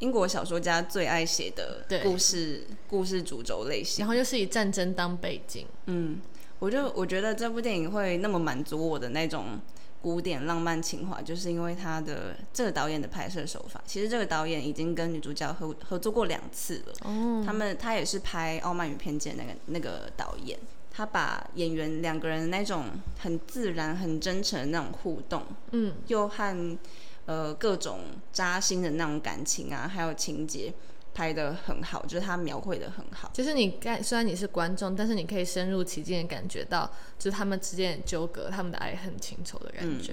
[0.00, 6.20] 英国小说家最爱写的故事故事主轴类型，然后又是以战争当背景，嗯，
[6.58, 9.58] 我就我觉得这部电影会那么满足我的那种
[10.04, 20.58] 古典浪漫情怀，就是因为他的这个导演的拍摄手法，其实这个导演已经跟女主角合合作过两次了，哦，他们他也是拍《傲慢与偏见》那个那个导演。
[20.92, 22.84] 他把演员两个人那种
[23.18, 26.78] 很自然、很真诚的那种互动，嗯，又和
[27.24, 30.72] 呃各种扎心的那种感情啊，还有情节
[31.14, 33.30] 拍的很好，就是他描绘的很好。
[33.32, 40.12] 就是你看，虽然你是观众，但是你可以深入其境的感觉到，就是他们之间的纠葛，他们的爱恨情仇的感觉。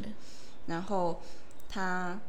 [0.68, 1.22] 然后
[1.68, 2.20] 他，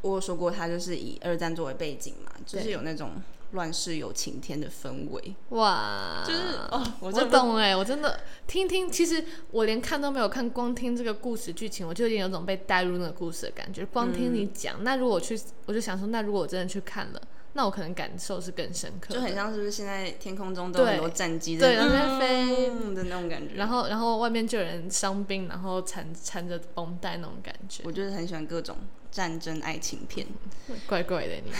[0.00, 3.22] 我有说过，他就是以二战作为背景嘛，就是有那种。
[3.52, 6.24] 乱世有晴天的氛围，哇！
[6.26, 13.86] 就是哦，我懂哎，我真的听听，其实我连看都没有看，光听这个故事剧情，我就已经有种被带入那个故事的感觉。
[13.86, 17.22] 光听你讲，那如果去，我就想说，那如果我真的去看了，
[17.56, 19.12] 那我可能感受是更深刻。
[19.12, 27.82] 就很像是不是现在天空中都有很多战机在那飞的那种感觉，然后然后外面就有人伤兵，然后缠缠着绷带那种感觉。
[27.84, 28.76] 我就是很喜欢各种。
[29.08, 30.26] 战争爱情片，
[30.86, 31.50] 怪怪的你。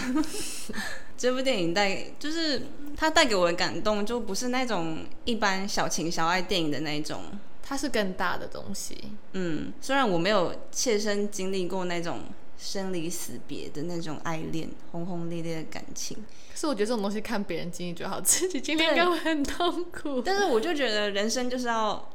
[1.17, 2.61] 这部电影带就是
[2.95, 7.23] 它带给我的感动，就不是那种一般小情小爱电影的那种，
[7.63, 8.99] 它是更大的东西。
[9.33, 12.25] 嗯，虽然我没有切身经历过那种
[12.59, 16.17] 生离死别的那种爱恋、轰轰烈烈的感情，
[16.53, 20.23] 可是我觉得这种东西看别人经历就好，自己经历应该会很痛苦。
[20.23, 22.11] 但是我就觉得人生就是要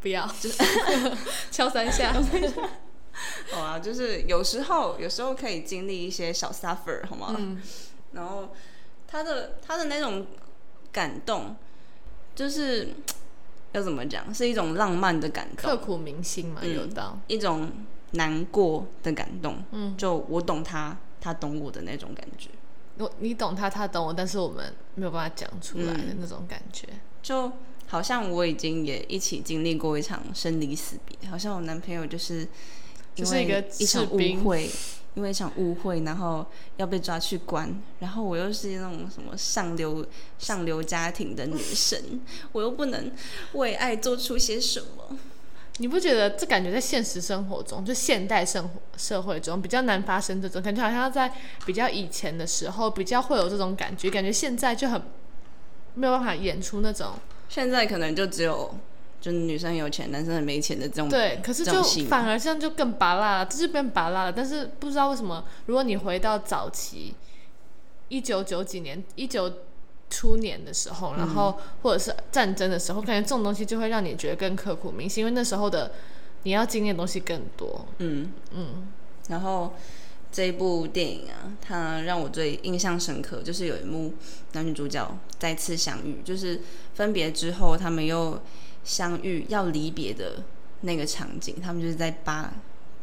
[0.00, 0.62] 不要，就 是
[1.50, 2.12] 敲三下。
[3.52, 7.36] 好啊，就是有时候，有时候可以经历一些小 suffer，好吗？
[7.38, 7.62] 嗯。
[8.10, 8.52] 然后
[9.06, 10.26] 他的他的那种
[10.90, 11.54] 感动，
[12.34, 12.88] 就是
[13.70, 17.70] 要怎么讲，是一种浪漫的感动，刻骨铭心嘛，有到一种
[18.14, 19.62] 难过的感动。
[19.70, 22.50] 嗯，就我懂他，他懂我的那种感觉。
[22.98, 26.88] 我你懂他，他懂我，但是我们没有办法讲出来的那种感觉，
[27.22, 27.52] 就
[27.86, 32.48] 好像我已经也一起经历过一场生离死别，好像我男朋友就是。
[33.14, 34.68] 就是一个一场误会，
[35.14, 36.44] 因为一场误会，然后
[36.78, 40.04] 要被抓去关，然后我又是那种什么上流
[40.36, 43.12] 上流家庭的女神， 我又不能
[43.52, 45.16] 为爱做出些什么？
[45.78, 50.82] 你不觉得这感觉在现实生活中，就现代生活社会中比较难发生这种感觉？
[50.82, 51.32] 好像在
[51.66, 55.02] 比较以前的时候比较会有这种感觉，感觉现在就很
[55.94, 57.12] 没有办法演出那种。
[57.48, 58.74] 现在可能就只有。
[59.20, 64.30] 就是女生有钱，男生很没钱的这种对，可是就反而这样就更拔辣了，这就变拔辣了。
[64.30, 67.14] 但是不知道为什么，如果你回到早期
[68.08, 69.50] 一九九几年、一九
[70.10, 75.92] 初年的时候，然后或者是战争的时候，感觉这种东西就会让你觉得更刻骨铭心，因为那时候的
[76.44, 77.86] 你要经历的东西更多。
[77.98, 78.32] 嗯。
[78.52, 78.88] 嗯，
[79.28, 79.74] 然后
[80.30, 84.14] 这一部电影啊，它让我最印象深刻，就是有一幕
[84.52, 86.60] 男女主角再次相遇，就是
[86.94, 88.40] 分别之后他们又
[88.84, 90.42] 相遇要离别的
[90.82, 92.52] 那个场景，他们就是在巴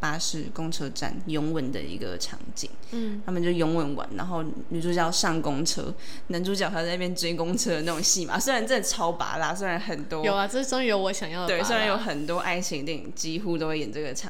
[0.02, 2.70] 巴士公车站拥吻的一个场景。
[2.92, 5.94] 嗯，他们就拥吻完，然后女主角上公车，
[6.28, 8.38] 男主角还在那边追公车的那种戏嘛。
[8.38, 14.30] 虽然真的超拔辣，虽然很多有啊，这终于有我想要的对，虽然有很多爱情电影几乎都会演这个场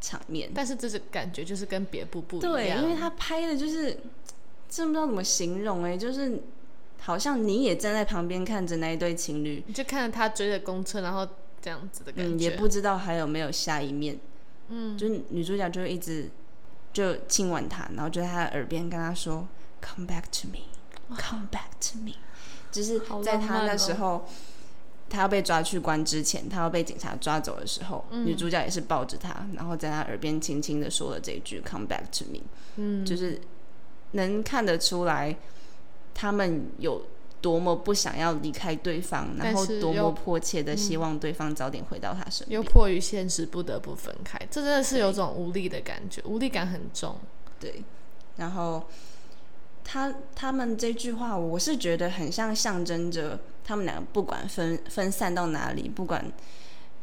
[0.00, 3.96] 场面，但是这是感觉就是跟别部不一样，对，因为他拍的就是
[4.68, 6.42] 真不知道怎么形容哎、就是
[6.98, 11.26] 好像你也站在旁边看着那一对情侣，你就看着他追着公车，然后
[11.62, 14.18] 这样子的感觉，嗯，也不知道还有没有下一面，
[14.70, 16.30] 嗯，就是女主角就一直
[16.92, 19.46] 就亲吻他，然后就在他的耳边跟他说
[19.82, 20.64] “Come back to me,
[21.16, 22.14] come back to me”，
[22.70, 24.24] 就是在他那时候。
[25.12, 28.24] 他要被抓去关之前，他要被警察抓走的时候，嗯。
[28.24, 32.42] 女主角也是抱着他，然后在他耳边轻轻的说了这一句 “Come back to me”，
[32.76, 33.40] 嗯，就是
[34.12, 35.36] 能看得出来
[36.14, 37.04] 他们有
[37.40, 42.62] 多么不想要离开对方，然后多么迫切的希望对方早点回到他身边又。
[42.62, 47.16] 迫于现实不得不分开，这真的是有种无力的感觉，无力感很重。
[47.58, 47.82] 对，
[48.36, 48.84] 然后
[49.84, 56.24] 他他们这句话，我是觉得很像象征着他们两个不管分分散到哪里，不管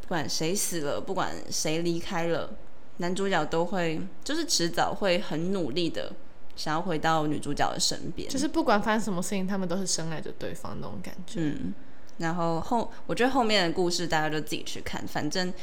[0.02, 2.50] 不管谁死了，不管谁离开了，
[2.97, 6.13] 男主角都会就是迟早会很努力的
[6.57, 11.39] 想要回到女主角的身边，就是不管发生什么事情，他们都是深爱着对方那种感觉。
[11.39, 11.73] 嗯，
[12.17, 15.53] 然后后我觉得后面的故事大家就自己去看，反正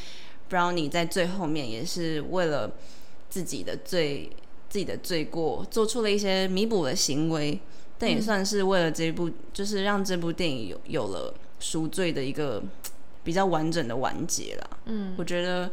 [0.48, 2.70] Brownie 在最后面也是为了
[3.28, 4.30] 自己的罪
[4.70, 7.60] 自己的罪过做出了一些弥补的行为，
[7.98, 12.62] 但也算是为了这部，就是让这部电影有有了赎罪的一个
[13.22, 14.70] 比较完整的完结了。
[14.84, 15.70] 嗯，我觉得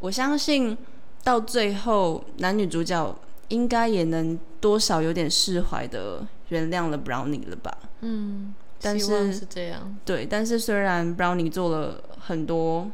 [0.00, 0.76] 我相信
[1.22, 3.14] 到最后男女主角
[3.48, 7.76] 应该也能多少有点释怀的原谅了 Brownie 了吧。
[8.00, 9.96] 嗯，但是是这样。
[10.04, 12.90] 对，但是虽然 Brownie 做了很多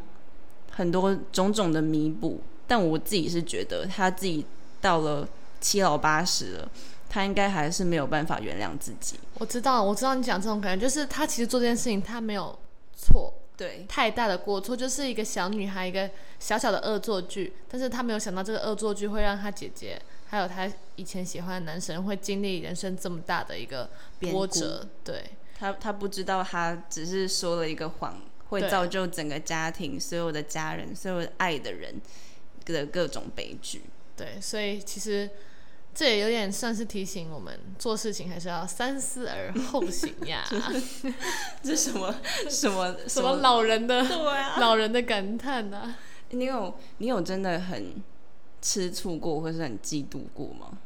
[0.71, 4.45] 很多种种的弥补，但我自己是觉得他自己
[4.81, 5.29] 到了
[5.61, 6.69] 七老八十了，
[7.09, 9.19] 他应该还是没有办法原谅自己。
[9.39, 12.59] 我知道，我知道你讲这种感觉，就是他其实做这件事情他没有
[12.97, 20.01] 错，对，太大的过错，就是一个小女孩一个小小的恶作剧，但是他没有想到这个恶作剧会让他姐姐
[20.35, 25.23] 还有他以前喜欢的男生会经历人生这么大的一个波折，对，
[25.57, 32.01] 他他不知道，他只是说了一个谎，会造就整个家庭、所有的家人、所有的爱的人
[32.65, 33.83] 的各种悲剧。
[34.17, 35.31] 对，所以其实
[35.95, 40.45] 这也有点算是提醒我们做事情还是要三思而后行呀。
[41.63, 42.13] 这什么
[42.51, 44.03] 什么 什么老人的？
[44.59, 45.95] 老人的感叹啊呐、
[46.31, 48.03] 你有你有真的很
[48.65, 50.79] 吃醋过，或是很嫉妒过吗？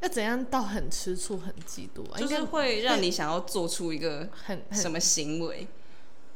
[0.00, 2.18] 要怎样到很吃醋、很嫉妒啊？
[2.18, 5.68] 就是应该会让你想要做出一个很很什么行为？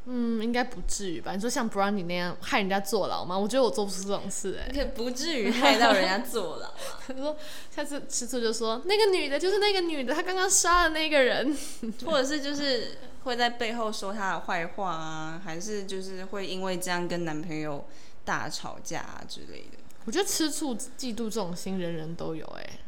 [0.05, 1.33] 嗯，应该不至于吧？
[1.33, 3.37] 你说像 Brownie 那样害人家坐牢吗？
[3.37, 6.75] 我觉得我做不出这种事哎、可不至于害到人家坐牢啊。
[7.07, 7.37] 他说
[7.75, 11.57] 下次吃醋就说那个女的就是那个女的，她刚刚杀了那个人。
[12.07, 17.85] 或者是就是会在背后说她的坏话啊，还是就是会因为这样跟男朋友
[18.25, 19.79] 大吵架啊之类的。
[20.05, 22.79] 我觉得吃醋、嫉妒这种心人人都有哎、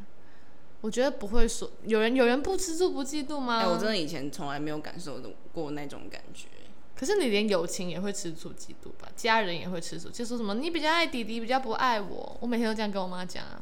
[0.81, 3.61] 我觉得不会说有人有人不吃醋不嫉妒吗？
[3.61, 5.21] 哎、我真的以前从来没有感受
[5.53, 6.49] 过那种感觉。
[6.97, 9.09] 可是你连友情也会吃醋嫉妒吧？
[9.17, 12.37] 家人也会吃醋，就说什么你比较爱弟弟，比较不爱我。
[12.41, 13.61] 我每天都这样跟我妈讲啊。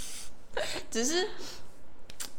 [0.90, 1.28] 只是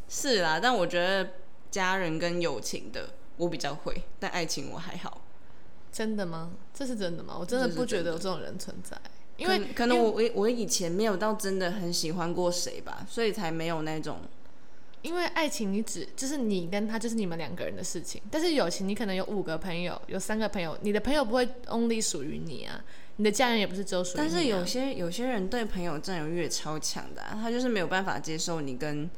[0.09, 1.33] 是啦，但我觉得
[1.69, 5.21] 家人跟友情的我比较会，但爱情我还好。
[5.91, 6.51] 真的吗？
[6.73, 7.37] 这是真的吗？
[7.39, 8.99] 我真的不觉得有这种人存在，
[9.39, 14.17] 因为可能我我我以前没有到真的很喜欢过谁吧，所以才没有那种
[15.01, 22.83] 因为爱情你只就是你跟他就是你们两个人的事情，但是友情你可能有五个朋友，有三个朋友，你的朋友不会 only 属于你啊，
[23.15, 24.29] 你的家人也不是只有属于你、啊。
[24.29, 29.09] 但是有些有些人对朋友占有欲超强的、啊，他就是没有办法接受你跟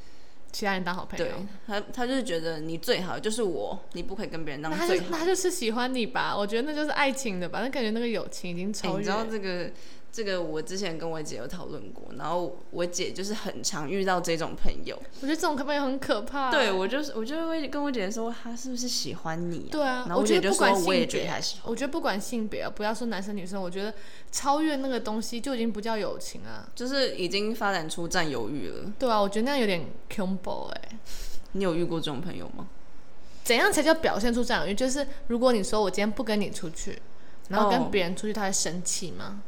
[0.51, 1.33] 其他人当好朋友对，
[1.65, 5.05] 他他就是觉得你最好就是我，你不可以跟别人当最好。
[5.05, 6.37] 就他就是喜欢你吧？
[6.37, 7.61] 我觉得那就是爱情的吧？
[7.61, 8.97] 那感觉那个友情已经哎超越。
[8.99, 9.71] 你知道这个
[10.11, 19.71] 这个我之前跟我姐有讨论过，然后我姐就是很常遇到这种朋友，我觉得这种朋友很可怕、对我就是我就会跟我姐说他是不是喜欢你、啊？
[19.71, 21.63] 对啊，然后我姐就觉得不管说我也性别觉得他喜，欢。
[21.71, 23.93] 我觉得不管性别，啊不要说男生女生，我觉得
[24.31, 26.67] 超越那个东西就已经不叫友情啊。
[26.75, 28.91] 就是已经发展出占有欲了。
[28.99, 30.99] 对啊，我觉得那样有点 combo 哎、
[31.53, 32.67] 你有遇过这种朋友吗？
[33.45, 34.75] 怎样才叫表现出占有欲？
[34.75, 37.01] 就是如果你说我今天不跟你出去，
[37.47, 39.41] 然后哦跟别人出去，他会生气吗？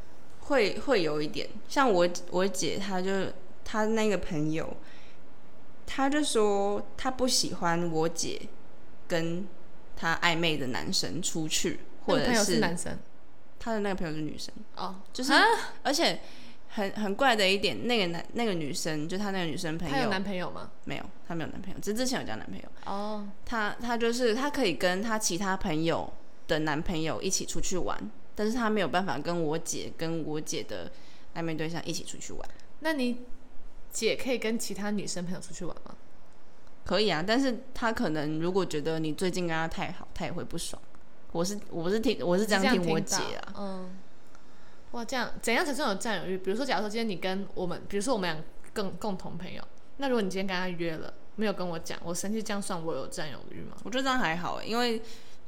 [0.45, 3.27] 会会有一点，像我我姐她就
[3.63, 4.75] 她那个朋友，
[5.85, 8.41] 她就说她不喜欢我姐
[9.07, 9.47] 跟
[9.95, 12.97] 她暧昧的男生出去，或者是男生
[13.59, 15.43] 她的那个朋友是女生，哦，就是啊
[15.83, 16.19] 而且
[16.69, 20.71] 很很怪的一点，那个男那个女生，就她那个女生朋友她有男朋友吗？
[20.83, 22.63] 没有，她没有男朋友，只是之前有交男朋友。
[22.85, 26.11] 哦，她她就是她可以跟她其他朋友
[26.47, 27.97] 的男朋友一起出去玩，
[28.35, 30.91] 但是他没有办法跟我姐跟我姐的
[31.35, 32.49] 暧昧对象一起出去玩。
[32.79, 33.23] 那你
[33.91, 35.95] 姐可以跟其他女生朋友出去玩吗？
[36.85, 40.81] 可以啊，但是他可能如果觉得你最近跟他太好，他也会不爽。
[41.31, 43.97] 我是我是听我是这样听我姐啊，嗯，
[44.91, 46.37] 哇，这样怎样才算有占有欲？
[46.37, 49.63] 比如说，假如说今天你跟我们，比如说我们俩共共同朋友，
[49.97, 53.77] 那如果你今天跟他约了，没有跟我讲，我生气，这样算我有占有欲吗？
[53.83, 55.01] 我觉得这样还好欸，因为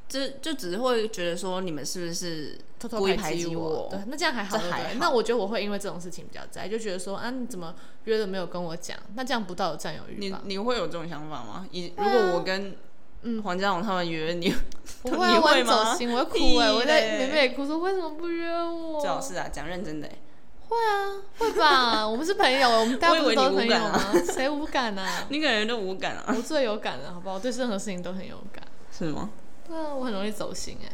[0.08, 4.58] 这就只是会觉得说你们是不是偷偷故意排挤我对，那这样还好，
[5.00, 8.98] 那我觉得我会因为这种事情比较在意，就觉得说啊，你怎么约了没有跟我讲？
[9.16, 10.42] 那这样不到有占有欲吧？
[10.44, 11.66] 你你会有这种想法吗？
[11.72, 12.76] 以如果我跟
[13.24, 14.54] 嗯黄家荣他们约你，
[15.02, 19.02] 不 会啊，我你会走吗心，我会哭屁哎、我在嘞美美哭说为什么不约我？
[19.02, 20.20] 最好是啊，讲认真的欸。
[20.68, 22.08] 会啊，会吧？
[22.08, 24.00] 我们是朋友，我们大家不是都是朋友吗？
[24.34, 25.26] 谁无感啊？
[25.30, 26.26] 你感觉都无感啊？
[26.36, 27.36] 我最有感了，好不好？
[27.36, 28.64] 我对任何事情都很有感。
[28.92, 29.30] 是吗？
[29.68, 30.92] 对啊，我很容易走心哎、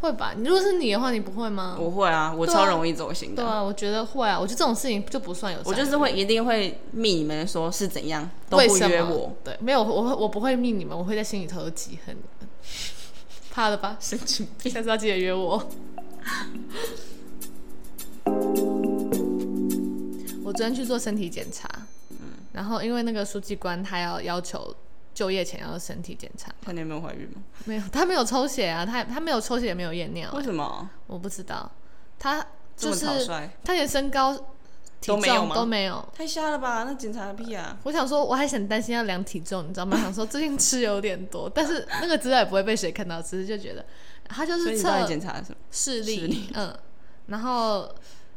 [0.00, 0.34] 会吧？
[0.38, 1.76] 如果是你的话，你不会吗？
[1.78, 3.42] 我会啊，我超容易走心的。
[3.42, 4.38] 对啊，我觉得会啊。
[4.38, 9.34] 我觉得这种事情就不算有我就是会一定会密你们说是怎样，都不约我，。
[9.44, 12.48] 对，没有，我我不会命你们，我会在心里头有记恨你们。
[13.50, 13.96] 怕了吧？
[14.00, 14.70] 神经病。
[14.70, 15.68] 下次要记得约我。
[20.44, 21.68] 我昨天去做身体检查，
[22.10, 22.16] 嗯
[22.52, 24.74] 然后因为那个书记官他要要求
[25.16, 27.42] 就业前要身体检查，看你有没有怀孕吗？
[27.64, 31.72] 没有， 他没有抽血啊，他他没有抽血也没有验尿、为什么我不知道，
[32.18, 32.46] 他
[32.76, 33.26] 就是？
[33.64, 34.36] 他连身高、
[35.00, 36.06] 体重都没有。
[36.14, 36.84] 太瞎了吧？
[36.84, 37.78] 那检查个屁啊！
[37.84, 39.96] 我想说，我还很担心要量体重，你知道吗？
[40.02, 43.82] 想说最近吃有点多，但是那个资料也不会被谁看到，只是就觉得
[44.28, 45.56] 他就是测检查什么？
[45.70, 46.76] 视力，嗯，
[47.28, 47.90] 然后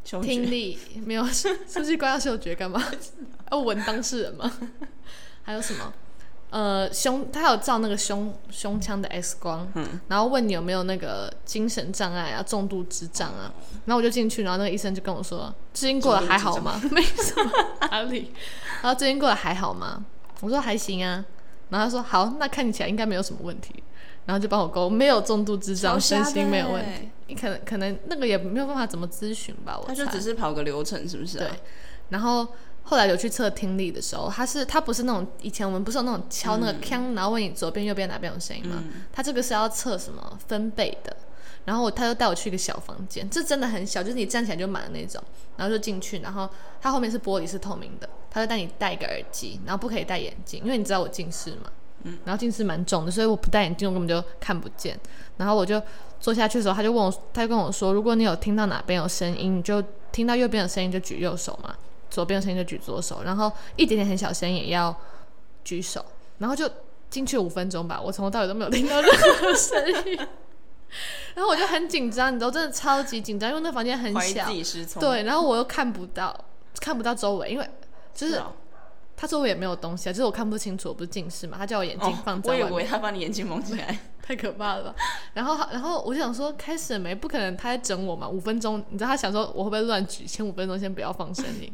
[0.05, 0.49] 胸听？
[0.49, 2.81] 力没有，书记官要嗅觉干嘛？
[3.51, 4.49] 要闻当事人吗？
[5.43, 5.93] 还有什么？
[6.51, 9.99] 呃，胸，他有照那个胸胸腔的 X 光，嗯。
[10.07, 13.53] 然后问你有没有那个精神障碍啊、重度智障啊，
[13.85, 16.81] 然后我就进去，然后那个医生就跟我说，最近过得还好吗？
[16.91, 17.51] 没什么
[17.91, 18.31] 压力，
[18.81, 20.03] 然后最近过得还好吗？
[20.41, 21.23] 我说还行啊，
[21.69, 23.83] 然后他说好，那看起来应该没有什么问题，
[24.25, 31.45] 然后就帮我勾没有重度智障，身心没有问欸题，你可能可能那个也没有办法怎么咨询吧，我他就只是跑个流程，是不是、啊？
[31.47, 31.59] 对，
[32.09, 32.47] 然后
[32.89, 38.83] 后来有去测听力的时候，他是他不是那种以前我们不是有那种敲那个嗯锵、然后问你左边右边哪边有声音吗？
[39.13, 41.15] 他这个是要测什么分贝的。
[41.65, 45.21] 然后他就带我去一个小房间，这真的很小，就是你站起来就满的那种。
[45.55, 46.49] 然后就进去，然后
[46.81, 51.69] 它后面是玻璃，是透明的，他就带你戴一个耳机，然后不可以戴眼镜，因为你知道我近视嘛。
[52.03, 54.97] 嗯然后近视蛮重的，所以我不戴眼镜，我根本就看不见。
[55.37, 55.79] 然后我就
[56.19, 61.75] 坐下去的时候，他就问我，他就跟我说，如果你有听到哪边有声音，你就听到右边的声音就举右手嘛，
[62.09, 64.95] 左边的声音就举左手，然后一点点很小声也要
[65.63, 66.03] 举手。
[66.37, 66.69] 然后就
[67.09, 70.17] 进去五分钟吧，我从头到尾都没有听到任何声音。
[71.35, 74.47] 然后我就很紧张，你知道，真的超级紧张，因为那房间很小。
[74.99, 76.35] 对，然后我又看不到，
[76.79, 77.69] 看不到周围，因为
[78.13, 78.53] 就是哦
[79.15, 84.95] 他周围也没有东西啊，就是我看不清楚，我不是近视嘛，他叫我眼镜哦我以为他把你眼睛蒙起来， 太可怕了吧？
[85.33, 87.13] 然后，然后我就想说，开始了没？
[87.13, 88.27] 不可能，他在整我嘛？
[88.27, 90.25] 五分钟，你知道他想说我会不会乱举？
[90.25, 91.71] 前五分钟先不要放声音，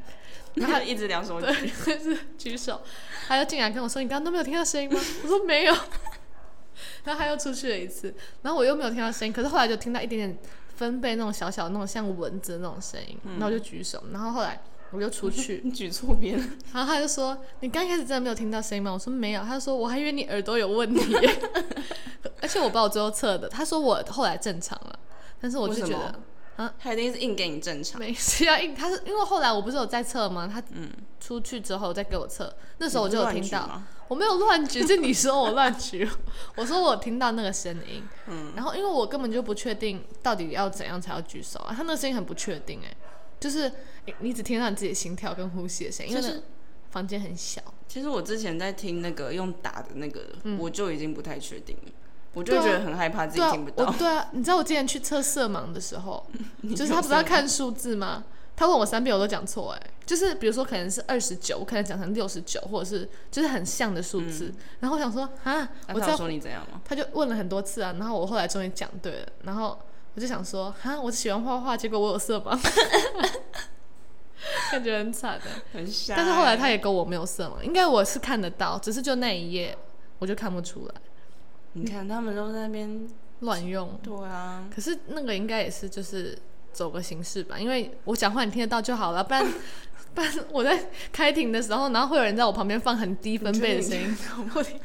[0.56, 1.48] 然后他一直两手举。
[1.48, 2.82] 对，是举手。
[3.28, 5.74] 他就进来跟我说：“你刚刚都没有听到声音吗？”我说：“没有。
[7.04, 10.38] ”然后他又出去了一次，然后我又没有听到声音，可是后来就听到一点点
[10.76, 16.38] 分贝那种小小的那种像蚊子的那种声音，然后我就举手，然后后来我就出去， 你举错边，
[16.74, 21.16] 然后他就说：“你刚开始真的没有听到声音吗？”我说：“没有。”他就说：“我还以为你耳朵有问题。
[22.42, 25.00] ”而且我把我最后测的，他说我后来正常了，
[25.42, 26.20] 但是我就觉得
[26.64, 28.00] 么他一定是硬给你正常。
[28.00, 28.74] 没事要硬。
[28.74, 30.50] 他是因为后来我不是有在测吗？
[30.52, 30.90] 他嗯
[31.20, 36.08] 出去之后再给我测，那时候我就有听到，我没有乱举，是你说我乱举，
[36.56, 42.96] 我说我听到那个声音，嗯然后因为我根本就不确定到底要怎样才要举手啊，他那个声音很不确定哎，
[43.40, 43.72] 就是
[44.06, 46.42] 你你只听到你自己心跳跟呼吸的声音，因为就是那
[46.92, 47.62] 房间很小。
[47.88, 50.22] 其实我之前在听那个用打的那个，
[50.60, 51.92] 我就已经不太确定了，
[52.36, 53.86] 我就觉得很害怕自己听不到。
[53.88, 56.24] 我对啊，你知道我之前去测色盲的时候，
[56.76, 58.24] 就是他不是要看数字吗？
[58.58, 64.54] 他问我三遍我都讲错，哎，就是比如说可能是二十九，我可能讲成六十九，或者是就是很像的数字。
[64.80, 66.80] 然后我想说啊，我知道说你怎样吗？
[66.86, 69.78] 他就问了很多次啊，然后我后来终于讲对了，然后
[70.14, 72.58] 我就想说，啊，我喜欢画画，结果我有色盲，
[74.72, 75.46] 感觉很惨的。
[75.74, 76.14] 很傻。
[76.16, 79.78] 但是后来他也跟我没有色盲，应该我是看得到，只是就那一页
[80.20, 80.94] 我就看不出来，
[81.76, 83.08] 你看他们都在那边，
[83.42, 84.00] 乱用。
[84.02, 86.38] 对啊，可是那个应该也是就是
[86.72, 89.46] 走个形式吧，因为我讲话你听得到就好了，不然
[90.16, 94.18] 不然我在开庭的时候，然后会有人在我旁边放很低分贝的声音，
[94.56, 94.80] 我听，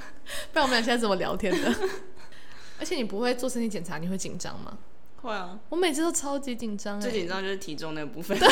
[0.52, 1.74] 不然我们俩现在怎么聊天的？
[2.80, 4.78] 而且你不会做身体检查，你会紧张吗？
[5.22, 5.60] 会啊。
[5.68, 8.48] 我每次都超级紧张、欸，最紧张就是体重那部分，对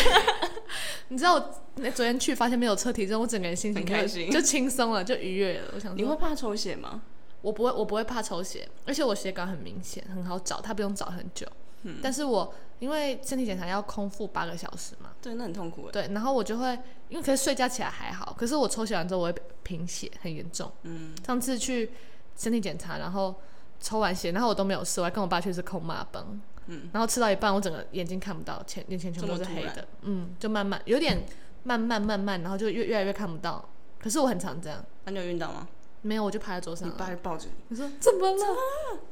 [1.08, 5.72] 你知道我那昨天去发现没有测体重，我整个人心情很开心就轻松了，就愉悦了。
[5.74, 7.02] 我想说，你会怕抽血吗？
[7.40, 11.46] 我不会，我不会怕抽血，而且我血管很明显，很好找，它不用找很久。
[11.82, 15.92] 嗯但是我因为身体检查要空腹八个小时嘛，对，那很痛苦哎。
[15.92, 16.76] 对，然后我就会
[17.08, 20.70] 因为可是睡觉起来还好，可是我抽血完之后我会贫血，很严重。
[20.82, 21.90] 嗯，上次去
[22.36, 23.34] 身体检查，然后
[23.80, 26.40] 抽完血，然后我都没有事，我还跟我爸去吃空麻崩。
[26.66, 31.24] 嗯，然后吃到一半，我整个眼睛看不到，前眼前全部都是黑的，嗯，就慢慢有点
[31.62, 33.64] 慢慢慢慢，然后就越越来越看不到。
[33.98, 35.66] 可是我很常这样，那你有晕倒吗？
[36.02, 36.92] 没有我就趴在桌上你。
[36.96, 38.46] 爸就抱着你，你说怎么了？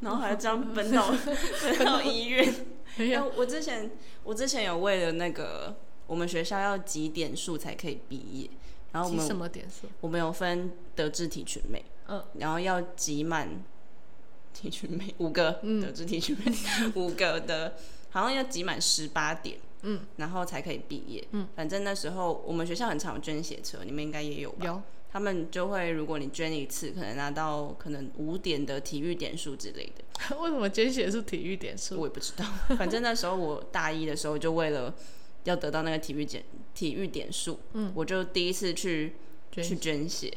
[0.00, 1.10] 然后还这样奔到
[1.62, 2.54] 奔到医院。
[2.96, 3.90] 没有，我之前
[4.24, 5.76] 我之前有为了那个
[6.06, 8.50] 我们学校要几点数才可以毕业，
[8.92, 9.86] 然后我们什们么点数？
[10.00, 13.62] 我们有分德智体群美，嗯，然后要集满
[14.54, 16.52] 体群美 五个，嗯德智体群美
[16.94, 17.74] 五个的，
[18.10, 21.26] 好像要集满十八点，嗯，然后才可以毕业。
[21.32, 24.64] 嗯，反正那时候我们学校很常有捐血车，你们应该也有吧？
[24.64, 24.82] 有，
[25.16, 31.98] 他们就会，如果你捐一次，可能拿到可能五点的体育点数之类的， 为什么捐血是体育点数？
[31.98, 32.44] 我也不知道。
[32.76, 34.94] 反正那时候我大一的时候，就为了
[35.44, 36.44] 要得到那个体育点
[36.74, 39.14] 体育点数，嗯，我就第一次去
[39.50, 40.30] 捐去捐血，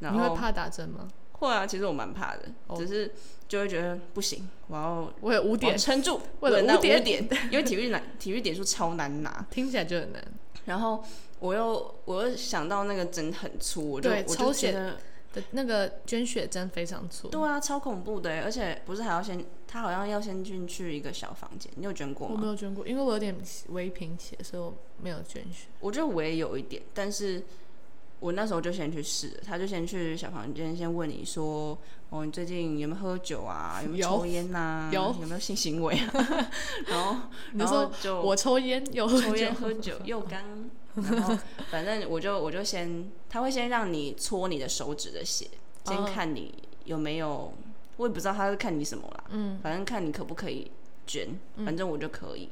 [0.00, 1.06] 然后你会怕打针吗？
[1.34, 3.12] 会啊，其实我蛮怕的，哦只是
[3.46, 9.46] 就会觉得不行，我要我有五点，撑住，为了那五点五点，因为体育难，体育点数超难拿。
[9.48, 10.24] 听起来就很难。
[10.64, 11.04] 然后
[11.44, 14.96] 我又我又想到那个针很粗，我就对我就抽血觉得
[15.34, 22.46] 的那个捐血针非常粗，对啊，超恐怖的，而且不是还要先，他好像要先进去一个小房间，你有捐过吗我没？
[22.46, 23.36] 有捐过，因为我有点
[23.68, 25.66] 微贫血，所以我没有捐血。
[25.80, 27.42] 我觉得我也有一点，但是
[28.20, 31.76] 我那时候就先去试，他就先去小房间先问你说，
[32.08, 33.82] 哦，你最近有没有喝酒啊？
[33.84, 36.10] 有没有有抽烟呐、有有没有性行为啊？
[36.88, 37.16] 然后
[37.52, 41.36] 然后就我抽烟又抽烟、喝酒又干，然后
[41.70, 45.48] 反正我就我就先，他会先让你搓你的手指的血，
[45.84, 46.10] 先哦。
[46.12, 47.52] 看你有没有，
[47.96, 50.70] 我也不知道他是看你什么啦，嗯，反正看你可不可以
[51.06, 51.28] 捐，
[51.64, 52.48] 反正我就可以。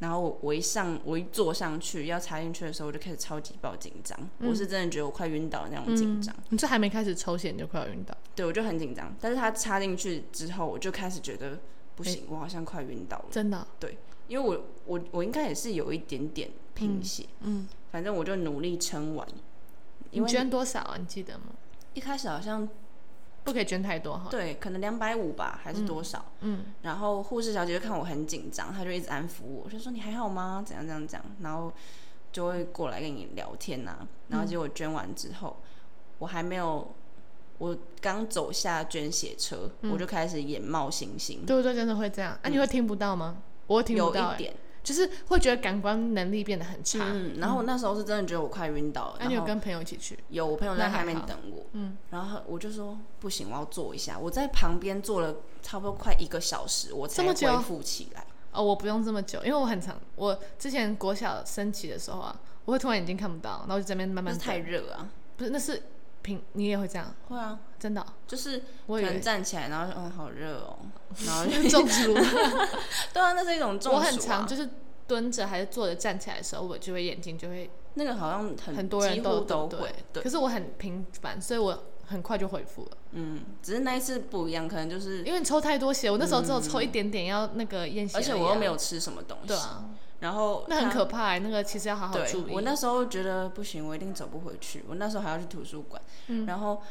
[0.00, 9.14] 然后我我一上我一坐上去要插进去的时候，我就开始超级爆紧张，我是真的觉得我快晕倒那种紧张，你这还没开始抽血你就快要晕倒，对我就很紧张。
[9.20, 11.58] 但是他插进去之后，我就开始觉得
[11.94, 13.26] 不行，我好像快晕倒了。
[13.30, 13.66] 真的哦、
[14.28, 19.26] 因为我我我应该也是有一点点贫血，嗯，反正我就努力撑完。
[20.10, 20.96] 因你捐多少啊？
[20.98, 21.46] 你记得吗？
[21.92, 22.68] 一开始好像
[23.42, 24.28] 不可以捐太多哈。
[24.30, 26.24] 对，可能两百五吧，还是多少？
[26.40, 30.62] 嗯，然后护士小姐就看我很紧张，她就一直安抚我，就说你还好吗？
[30.64, 31.72] 怎样怎样怎样，然后
[32.32, 35.56] 就会过来跟你聊天呐、然后结果捐完之后，
[36.18, 36.94] 我还没有，
[37.58, 41.74] 我刚走下捐血车，我就开始眼冒星星，对不对？
[41.74, 42.38] 真的会这样。
[42.42, 43.42] 啊，你会听不到吗？
[43.66, 46.98] 我会听不有到、欸，一点，就是会觉得感官能力变得很差。
[47.00, 50.18] 嗯，然后我那时候是真的觉得我快晕倒了，那、你有跟朋友一起去？
[50.28, 54.18] 有我朋友在下那还好面等我，嗯，然后我就说不行，我要坐一下。
[54.18, 58.26] 我在旁边坐了差不多快一个小时，我才恢复起来。
[58.52, 59.98] 哦，我不用这么久，因为我很长。
[60.14, 65.08] 我之前国小升旗的时候啊，我会突然眼睛看不到，然后就在那边慢慢那太等热啊！
[65.36, 65.82] 不是，那是
[66.24, 70.78] 平，你也会这样，会啊，真的哦、就是可能我以为站起来，然后就嗯好热哦，
[71.26, 72.14] 然后就中暑。
[73.12, 74.00] 对啊，那是一种中暑、啊。
[74.00, 74.68] 我很常就是
[75.06, 82.90] 蹲着还是坐着站起来的时候，我就会眼睛就会那个好像很很多人都都对会，对可，是我很频繁，所以我很快就恢复了。
[83.12, 89.84] 嗯，只是那一次不一样，可能就是，因为你抽太多血，我那时候只有抽一点点，要那个验血、而且我又没有，吃什么东西，对啊，
[90.24, 92.52] 然后那很可怕、欸，那个其实要好好对注意。
[92.54, 94.82] 我那时候觉得不行，我一定走不回去。
[94.88, 96.82] 我那时候还要去图书馆，嗯然后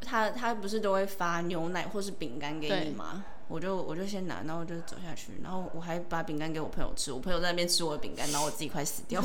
[0.00, 3.24] 他他不是都会发牛奶或是饼干给你吗？
[3.48, 9.20] 我就我就先拿，然后我就走下去，然后我还把饼干给我朋友吃，我朋友在那边吃我的饼干，然后我自己快死掉。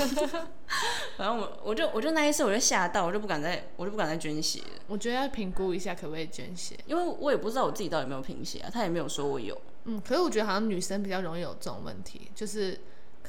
[1.16, 6.76] 反正我我就我就那一次我就吓到，我就不敢再我就不敢再捐血了，我觉得要评估一下可不可以捐血。
[6.88, 9.56] 因为我也不知道我自己到底有没有贫血啊，他也没有说我有。
[9.84, 12.80] 嗯，可是我觉得好像女生比较容易有这种问题，就是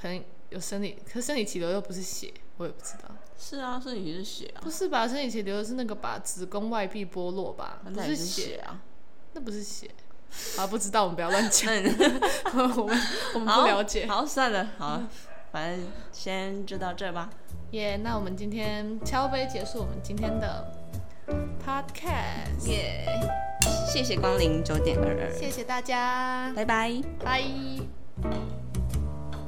[0.05, 3.09] 可能有生理，可是生理期流又不是血，我也不知道。
[3.39, 5.09] 是啊，是你是血啊，不是吧？
[5.09, 7.81] 生理期流的是那个把，子宫外壁剥落吧？
[7.83, 8.83] 不那也是血，啊。
[9.33, 9.91] 那不是血。
[10.59, 11.73] 啊，不知道，我们不要乱讲，
[12.53, 13.01] 我们
[13.33, 14.07] 我们不了解。
[14.07, 15.09] 好，算了，好了，
[15.51, 17.31] 反正先就到这吧。
[17.71, 20.71] 耶那我们今天敲杯结束我们今天的
[21.65, 23.07] podcast，耶、
[23.91, 26.93] 谢谢光临九点二二，谢谢大家，拜拜。
[27.25, 27.43] 拜。